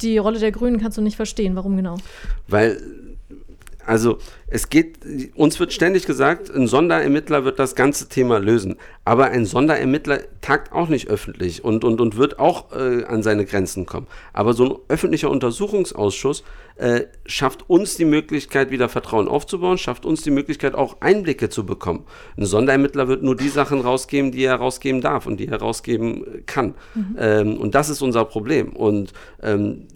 die 0.02 0.18
Rolle 0.18 0.40
der 0.40 0.52
Grünen 0.52 0.80
kannst 0.80 0.98
du 0.98 1.02
nicht 1.02 1.16
verstehen. 1.16 1.56
Warum 1.56 1.76
genau? 1.76 1.98
Weil 2.48 2.82
also 3.86 4.18
es 4.48 4.70
geht, 4.70 5.00
uns 5.36 5.60
wird 5.60 5.74
ständig 5.74 6.06
gesagt, 6.06 6.54
ein 6.54 6.68
Sonderermittler 6.68 7.46
wird 7.46 7.60
das 7.60 7.76
ganze 7.76 8.08
Thema 8.10 8.40
lösen. 8.40 8.78
Aber 9.04 9.26
ein 9.26 9.46
Sonderermittler 9.46 10.20
tagt 10.42 10.72
auch 10.72 10.88
nicht 10.88 11.08
öffentlich 11.08 11.64
und, 11.64 11.84
und, 11.84 12.00
und 12.00 12.18
wird 12.18 12.40
auch 12.40 12.72
äh, 12.72 13.04
an 13.06 13.24
seine 13.24 13.46
Grenzen 13.46 13.86
kommen. 13.86 14.08
Aber 14.34 14.54
so 14.54 14.66
ein 14.66 14.80
öffentlicher 14.88 15.32
Untersuchungsausschuss 15.32 16.44
äh, 16.76 17.06
schafft 17.26 17.70
uns 17.70 17.96
die 17.96 18.06
Möglichkeit, 18.06 18.70
wieder 18.70 18.88
Vertrauen 18.88 19.28
aufzubauen, 19.28 19.78
schafft 19.78 20.06
uns 20.06 20.22
die 20.22 20.32
Möglichkeit, 20.32 20.76
auch 20.76 21.02
Einblicke 21.02 21.50
zu 21.50 21.66
bekommen. 21.66 22.06
Ein 22.38 22.46
Sonderermittler 22.46 23.08
wird 23.08 23.24
nur 23.24 23.36
die 23.36 23.50
Sachen 23.50 23.82
rausgeben, 23.82 24.32
die 24.32 24.44
er 24.44 24.56
rausgeben 24.56 25.02
darf 25.02 25.26
und 25.26 25.38
die 25.40 25.48
er 25.48 25.60
rausgeben 25.60 26.44
kann. 26.46 26.76
Mhm. 26.94 27.16
Ähm, 27.18 27.58
und 27.58 27.76
das 27.76 27.90
ist 27.90 28.02
unser 28.02 28.26
Problem. 28.26 28.74
Und 28.74 29.14
ähm, 29.42 29.88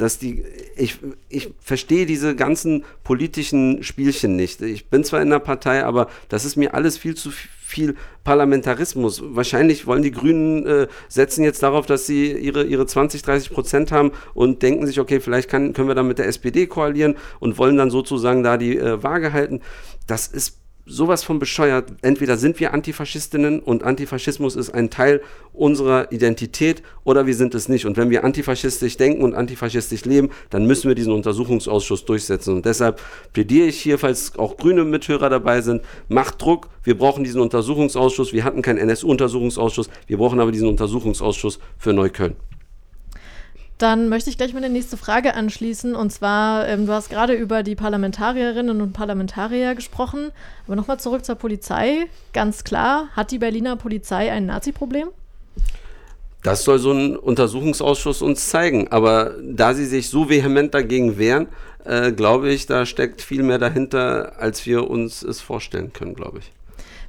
dass 0.00 0.18
die, 0.18 0.44
ich, 0.76 0.98
ich 1.28 1.50
verstehe 1.60 2.06
diese 2.06 2.34
ganzen 2.34 2.84
politischen 3.04 3.82
Spielchen 3.82 4.34
nicht. 4.34 4.62
Ich 4.62 4.88
bin 4.88 5.04
zwar 5.04 5.20
in 5.20 5.30
der 5.30 5.40
Partei, 5.40 5.84
aber 5.84 6.08
das 6.28 6.44
ist 6.44 6.56
mir 6.56 6.74
alles 6.74 6.96
viel 6.96 7.14
zu 7.14 7.30
viel 7.70 7.94
Parlamentarismus. 8.24 9.22
Wahrscheinlich 9.24 9.86
wollen 9.86 10.02
die 10.02 10.10
Grünen 10.10 10.66
äh, 10.66 10.88
setzen 11.08 11.44
jetzt 11.44 11.62
darauf, 11.62 11.86
dass 11.86 12.06
sie 12.06 12.32
ihre, 12.32 12.64
ihre 12.64 12.86
20, 12.86 13.22
30 13.22 13.50
Prozent 13.50 13.92
haben 13.92 14.10
und 14.34 14.62
denken 14.62 14.86
sich, 14.86 14.98
okay, 14.98 15.20
vielleicht 15.20 15.48
kann, 15.48 15.72
können 15.72 15.88
wir 15.88 15.94
dann 15.94 16.08
mit 16.08 16.18
der 16.18 16.26
SPD 16.26 16.66
koalieren 16.66 17.16
und 17.38 17.58
wollen 17.58 17.76
dann 17.76 17.90
sozusagen 17.90 18.42
da 18.42 18.56
die 18.56 18.76
äh, 18.76 19.02
Waage 19.02 19.32
halten. 19.32 19.60
Das 20.06 20.26
ist 20.26 20.58
sowas 20.90 21.22
von 21.22 21.38
bescheuert. 21.38 21.92
Entweder 22.02 22.36
sind 22.36 22.60
wir 22.60 22.74
Antifaschistinnen 22.74 23.60
und 23.60 23.84
Antifaschismus 23.84 24.56
ist 24.56 24.70
ein 24.70 24.90
Teil 24.90 25.22
unserer 25.52 26.12
Identität 26.12 26.82
oder 27.04 27.26
wir 27.26 27.34
sind 27.34 27.54
es 27.54 27.68
nicht. 27.68 27.86
Und 27.86 27.96
wenn 27.96 28.10
wir 28.10 28.24
antifaschistisch 28.24 28.96
denken 28.96 29.22
und 29.22 29.34
antifaschistisch 29.34 30.04
leben, 30.04 30.30
dann 30.50 30.66
müssen 30.66 30.88
wir 30.88 30.94
diesen 30.94 31.12
Untersuchungsausschuss 31.12 32.04
durchsetzen. 32.04 32.56
Und 32.56 32.66
deshalb 32.66 33.00
plädiere 33.32 33.66
ich 33.68 33.80
hier, 33.80 33.98
falls 33.98 34.36
auch 34.38 34.56
grüne 34.56 34.84
Mithörer 34.84 35.30
dabei 35.30 35.60
sind, 35.62 35.82
macht 36.08 36.42
Druck. 36.42 36.68
Wir 36.82 36.98
brauchen 36.98 37.24
diesen 37.24 37.40
Untersuchungsausschuss. 37.40 38.32
Wir 38.32 38.44
hatten 38.44 38.62
keinen 38.62 38.78
NSU-Untersuchungsausschuss. 38.78 39.88
Wir 40.06 40.18
brauchen 40.18 40.40
aber 40.40 40.52
diesen 40.52 40.68
Untersuchungsausschuss 40.68 41.60
für 41.78 41.92
Neukölln. 41.92 42.36
Dann 43.80 44.10
möchte 44.10 44.28
ich 44.28 44.36
gleich 44.36 44.52
die 44.52 44.68
nächste 44.68 44.98
Frage 44.98 45.34
anschließen. 45.34 45.94
Und 45.94 46.10
zwar, 46.10 46.68
ähm, 46.68 46.84
du 46.84 46.92
hast 46.92 47.08
gerade 47.08 47.32
über 47.32 47.62
die 47.62 47.74
Parlamentarierinnen 47.74 48.78
und 48.78 48.92
Parlamentarier 48.92 49.74
gesprochen. 49.74 50.32
Aber 50.66 50.76
nochmal 50.76 51.00
zurück 51.00 51.24
zur 51.24 51.36
Polizei. 51.36 52.04
Ganz 52.34 52.62
klar, 52.62 53.08
hat 53.16 53.30
die 53.30 53.38
Berliner 53.38 53.76
Polizei 53.76 54.30
ein 54.30 54.44
Nazi-Problem? 54.44 55.08
Das 56.42 56.64
soll 56.64 56.78
so 56.78 56.92
ein 56.92 57.16
Untersuchungsausschuss 57.16 58.20
uns 58.20 58.50
zeigen. 58.50 58.88
Aber 58.88 59.34
da 59.42 59.72
sie 59.72 59.86
sich 59.86 60.10
so 60.10 60.28
vehement 60.28 60.74
dagegen 60.74 61.16
wehren, 61.16 61.48
äh, 61.86 62.12
glaube 62.12 62.50
ich, 62.50 62.66
da 62.66 62.84
steckt 62.84 63.22
viel 63.22 63.42
mehr 63.42 63.58
dahinter, 63.58 64.34
als 64.38 64.66
wir 64.66 64.90
uns 64.90 65.22
es 65.22 65.40
vorstellen 65.40 65.94
können, 65.94 66.14
glaube 66.14 66.40
ich. 66.40 66.52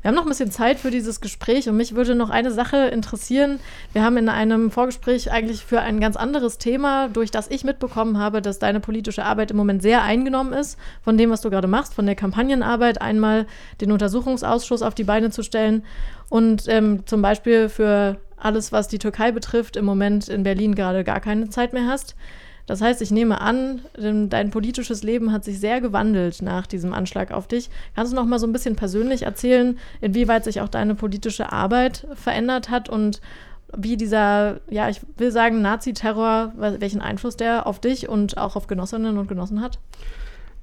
Wir 0.01 0.07
haben 0.07 0.15
noch 0.15 0.23
ein 0.23 0.29
bisschen 0.29 0.51
Zeit 0.51 0.79
für 0.79 0.89
dieses 0.89 1.21
Gespräch 1.21 1.69
und 1.69 1.77
mich 1.77 1.93
würde 1.93 2.15
noch 2.15 2.31
eine 2.31 2.51
Sache 2.51 2.87
interessieren. 2.87 3.59
Wir 3.93 4.03
haben 4.03 4.17
in 4.17 4.29
einem 4.29 4.71
Vorgespräch 4.71 5.31
eigentlich 5.31 5.63
für 5.63 5.79
ein 5.81 5.99
ganz 5.99 6.15
anderes 6.15 6.57
Thema, 6.57 7.07
durch 7.07 7.29
das 7.29 7.49
ich 7.51 7.63
mitbekommen 7.63 8.17
habe, 8.17 8.41
dass 8.41 8.57
deine 8.57 8.79
politische 8.79 9.23
Arbeit 9.23 9.51
im 9.51 9.57
Moment 9.57 9.83
sehr 9.83 10.01
eingenommen 10.01 10.53
ist 10.53 10.79
von 11.03 11.17
dem, 11.17 11.29
was 11.29 11.41
du 11.41 11.51
gerade 11.51 11.67
machst, 11.67 11.93
von 11.93 12.07
der 12.07 12.15
Kampagnenarbeit, 12.15 12.99
einmal 12.99 13.45
den 13.79 13.91
Untersuchungsausschuss 13.91 14.81
auf 14.81 14.95
die 14.95 15.03
Beine 15.03 15.29
zu 15.29 15.43
stellen 15.43 15.83
und 16.29 16.63
ähm, 16.67 17.05
zum 17.05 17.21
Beispiel 17.21 17.69
für 17.69 18.17
alles, 18.37 18.71
was 18.71 18.87
die 18.87 18.97
Türkei 18.97 19.31
betrifft, 19.31 19.75
im 19.75 19.85
Moment 19.85 20.27
in 20.29 20.41
Berlin 20.41 20.73
gerade 20.73 21.03
gar 21.03 21.19
keine 21.19 21.49
Zeit 21.49 21.73
mehr 21.73 21.85
hast. 21.85 22.15
Das 22.65 22.81
heißt, 22.81 23.01
ich 23.01 23.11
nehme 23.11 23.41
an, 23.41 23.81
dein 23.95 24.51
politisches 24.51 25.03
Leben 25.03 25.31
hat 25.31 25.43
sich 25.43 25.59
sehr 25.59 25.81
gewandelt 25.81 26.41
nach 26.41 26.67
diesem 26.67 26.93
Anschlag 26.93 27.31
auf 27.31 27.47
dich. 27.47 27.69
Kannst 27.95 28.11
du 28.11 28.15
noch 28.15 28.25
mal 28.25 28.39
so 28.39 28.47
ein 28.47 28.53
bisschen 28.53 28.75
persönlich 28.75 29.23
erzählen, 29.23 29.77
inwieweit 29.99 30.43
sich 30.43 30.61
auch 30.61 30.69
deine 30.69 30.95
politische 30.95 31.51
Arbeit 31.51 32.07
verändert 32.15 32.69
hat 32.69 32.89
und 32.89 33.21
wie 33.75 33.97
dieser, 33.97 34.59
ja, 34.69 34.89
ich 34.89 35.01
will 35.17 35.31
sagen, 35.31 35.61
Nazi-Terror, 35.61 36.53
welchen 36.55 37.01
Einfluss 37.01 37.37
der 37.37 37.67
auf 37.67 37.79
dich 37.79 38.09
und 38.09 38.37
auch 38.37 38.55
auf 38.55 38.67
Genossinnen 38.67 39.17
und 39.17 39.27
Genossen 39.27 39.61
hat? 39.61 39.79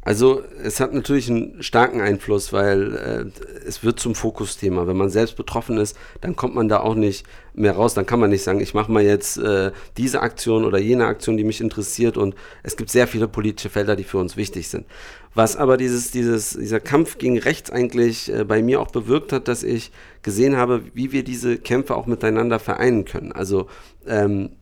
Also 0.09 0.43
es 0.65 0.81
hat 0.81 0.95
natürlich 0.95 1.29
einen 1.29 1.63
starken 1.63 2.01
Einfluss, 2.01 2.51
weil 2.55 2.95
äh, 3.35 3.67
es 3.67 3.85
wird 3.85 4.01
zum 4.01 4.15
Fokusthema. 4.15 4.87
Wenn 4.87 4.97
man 4.97 5.11
selbst 5.11 5.37
betroffen 5.37 5.77
ist, 5.77 5.99
dann 6.23 6.35
kommt 6.35 6.55
man 6.55 6.67
da 6.67 6.81
auch 6.81 6.95
nicht 6.95 7.27
mehr 7.53 7.73
raus. 7.73 7.93
Dann 7.93 8.07
kann 8.07 8.19
man 8.19 8.31
nicht 8.31 8.43
sagen, 8.43 8.61
ich 8.61 8.73
mache 8.73 8.91
mal 8.91 9.03
jetzt 9.03 9.37
äh, 9.37 9.71
diese 9.99 10.23
Aktion 10.23 10.65
oder 10.65 10.79
jene 10.79 11.05
Aktion, 11.05 11.37
die 11.37 11.45
mich 11.45 11.61
interessiert. 11.61 12.17
Und 12.17 12.35
es 12.63 12.79
gibt 12.79 12.89
sehr 12.89 13.07
viele 13.07 13.29
politische 13.29 13.69
Felder, 13.69 13.97
die 13.97 14.05
für 14.05 14.17
uns 14.17 14.39
wichtig 14.39 14.69
sind. 14.69 14.87
Was 15.35 15.57
aber 15.57 15.77
dieses, 15.77 16.11
dieses, 16.11 16.53
dieser 16.55 16.81
Kampf 16.81 17.19
gegen 17.19 17.39
rechts 17.39 17.71
eigentlich 17.71 18.33
äh, 18.33 18.45
bei 18.45 18.63
mir 18.63 18.81
auch 18.81 18.91
bewirkt 18.91 19.35
hat, 19.35 19.47
dass 19.47 19.63
ich 19.63 19.93
gesehen 20.23 20.57
habe, 20.57 20.85
wie 20.95 21.13
wir 21.13 21.23
diese 21.23 21.59
Kämpfe 21.59 21.95
auch 21.95 22.07
miteinander 22.07 22.59
vereinen 22.59 23.05
können. 23.05 23.33
Also 23.33 23.69
ähm, 24.07 24.53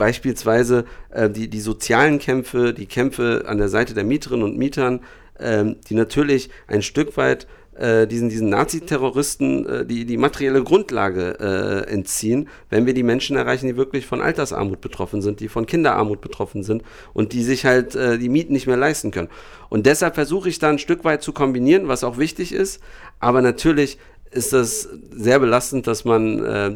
beispielsweise 0.00 0.86
äh, 1.10 1.28
die, 1.28 1.48
die 1.48 1.60
sozialen 1.60 2.18
Kämpfe, 2.18 2.72
die 2.72 2.86
Kämpfe 2.86 3.44
an 3.46 3.58
der 3.58 3.68
Seite 3.68 3.92
der 3.92 4.02
Mieterinnen 4.04 4.44
und 4.44 4.56
Mietern, 4.56 5.00
ähm, 5.38 5.76
die 5.88 5.94
natürlich 5.94 6.48
ein 6.66 6.80
Stück 6.80 7.18
weit 7.18 7.46
äh, 7.76 8.06
diesen, 8.06 8.30
diesen 8.30 8.48
Naziterroristen 8.48 9.66
äh, 9.66 9.86
die, 9.86 10.06
die 10.06 10.16
materielle 10.16 10.64
Grundlage 10.64 11.36
äh, 11.38 11.90
entziehen, 11.92 12.48
wenn 12.70 12.86
wir 12.86 12.94
die 12.94 13.02
Menschen 13.02 13.36
erreichen, 13.36 13.66
die 13.66 13.76
wirklich 13.76 14.06
von 14.06 14.22
Altersarmut 14.22 14.80
betroffen 14.80 15.20
sind, 15.20 15.40
die 15.40 15.48
von 15.48 15.66
Kinderarmut 15.66 16.22
betroffen 16.22 16.62
sind 16.62 16.82
und 17.12 17.34
die 17.34 17.42
sich 17.42 17.66
halt 17.66 17.94
äh, 17.94 18.16
die 18.16 18.30
Mieten 18.30 18.54
nicht 18.54 18.66
mehr 18.66 18.78
leisten 18.78 19.10
können. 19.10 19.28
Und 19.68 19.84
deshalb 19.84 20.14
versuche 20.14 20.48
ich 20.48 20.58
da 20.58 20.70
ein 20.70 20.78
Stück 20.78 21.04
weit 21.04 21.22
zu 21.22 21.34
kombinieren, 21.34 21.88
was 21.88 22.04
auch 22.04 22.16
wichtig 22.16 22.54
ist, 22.54 22.80
aber 23.18 23.42
natürlich 23.42 23.98
ist 24.30 24.54
das 24.54 24.88
sehr 25.10 25.40
belastend, 25.40 25.86
dass 25.86 26.06
man 26.06 26.44
äh, 26.44 26.70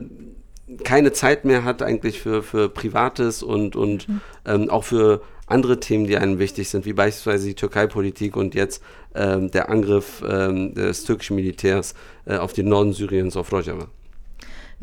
keine 0.83 1.13
Zeit 1.13 1.45
mehr 1.45 1.65
hat 1.65 1.83
eigentlich 1.83 2.21
für, 2.21 2.43
für 2.43 2.69
Privates 2.69 3.43
und, 3.43 3.77
und 3.77 4.09
mhm. 4.09 4.21
ähm, 4.47 4.71
auch 4.71 4.85
für 4.85 5.23
andere 5.47 5.79
Themen, 5.79 6.07
die 6.07 6.17
einem 6.17 6.39
wichtig 6.39 6.71
sind, 6.71 6.87
wie 6.87 6.95
beispielsweise 6.95 7.49
die 7.49 7.55
Türkei-Politik 7.55 8.37
und 8.37 8.55
jetzt 8.55 8.83
ähm, 9.15 9.51
der 9.51 9.69
Angriff 9.69 10.23
ähm, 10.27 10.75
des 10.75 11.05
türkischen 11.05 11.37
Militärs 11.37 11.95
äh, 12.25 12.37
auf 12.37 12.53
den 12.55 12.69
Norden 12.69 12.93
Syriens, 12.93 13.37
auf 13.37 13.53
Rojava. 13.53 13.89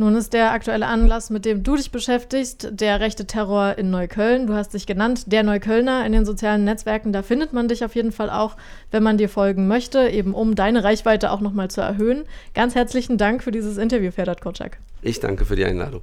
Nun 0.01 0.15
ist 0.15 0.33
der 0.33 0.51
aktuelle 0.51 0.87
Anlass, 0.87 1.29
mit 1.29 1.45
dem 1.45 1.61
du 1.61 1.75
dich 1.75 1.91
beschäftigst, 1.91 2.69
der 2.71 2.99
rechte 3.01 3.27
Terror 3.27 3.77
in 3.77 3.91
Neukölln. 3.91 4.47
Du 4.47 4.55
hast 4.55 4.73
dich 4.73 4.87
genannt, 4.87 5.31
der 5.31 5.43
Neuköllner 5.43 6.03
in 6.07 6.11
den 6.11 6.25
sozialen 6.25 6.63
Netzwerken. 6.63 7.13
Da 7.13 7.21
findet 7.21 7.53
man 7.53 7.67
dich 7.67 7.85
auf 7.85 7.93
jeden 7.93 8.11
Fall 8.11 8.31
auch, 8.31 8.57
wenn 8.89 9.03
man 9.03 9.19
dir 9.19 9.29
folgen 9.29 9.67
möchte, 9.67 10.09
eben 10.09 10.33
um 10.33 10.55
deine 10.55 10.83
Reichweite 10.83 11.29
auch 11.29 11.39
nochmal 11.39 11.69
zu 11.69 11.81
erhöhen. 11.81 12.23
Ganz 12.55 12.73
herzlichen 12.73 13.19
Dank 13.19 13.43
für 13.43 13.51
dieses 13.51 13.77
Interview, 13.77 14.09
Ferdat 14.09 14.41
Kotschak. 14.41 14.79
Ich 15.03 15.19
danke 15.19 15.45
für 15.45 15.55
die 15.55 15.65
Einladung. 15.65 16.01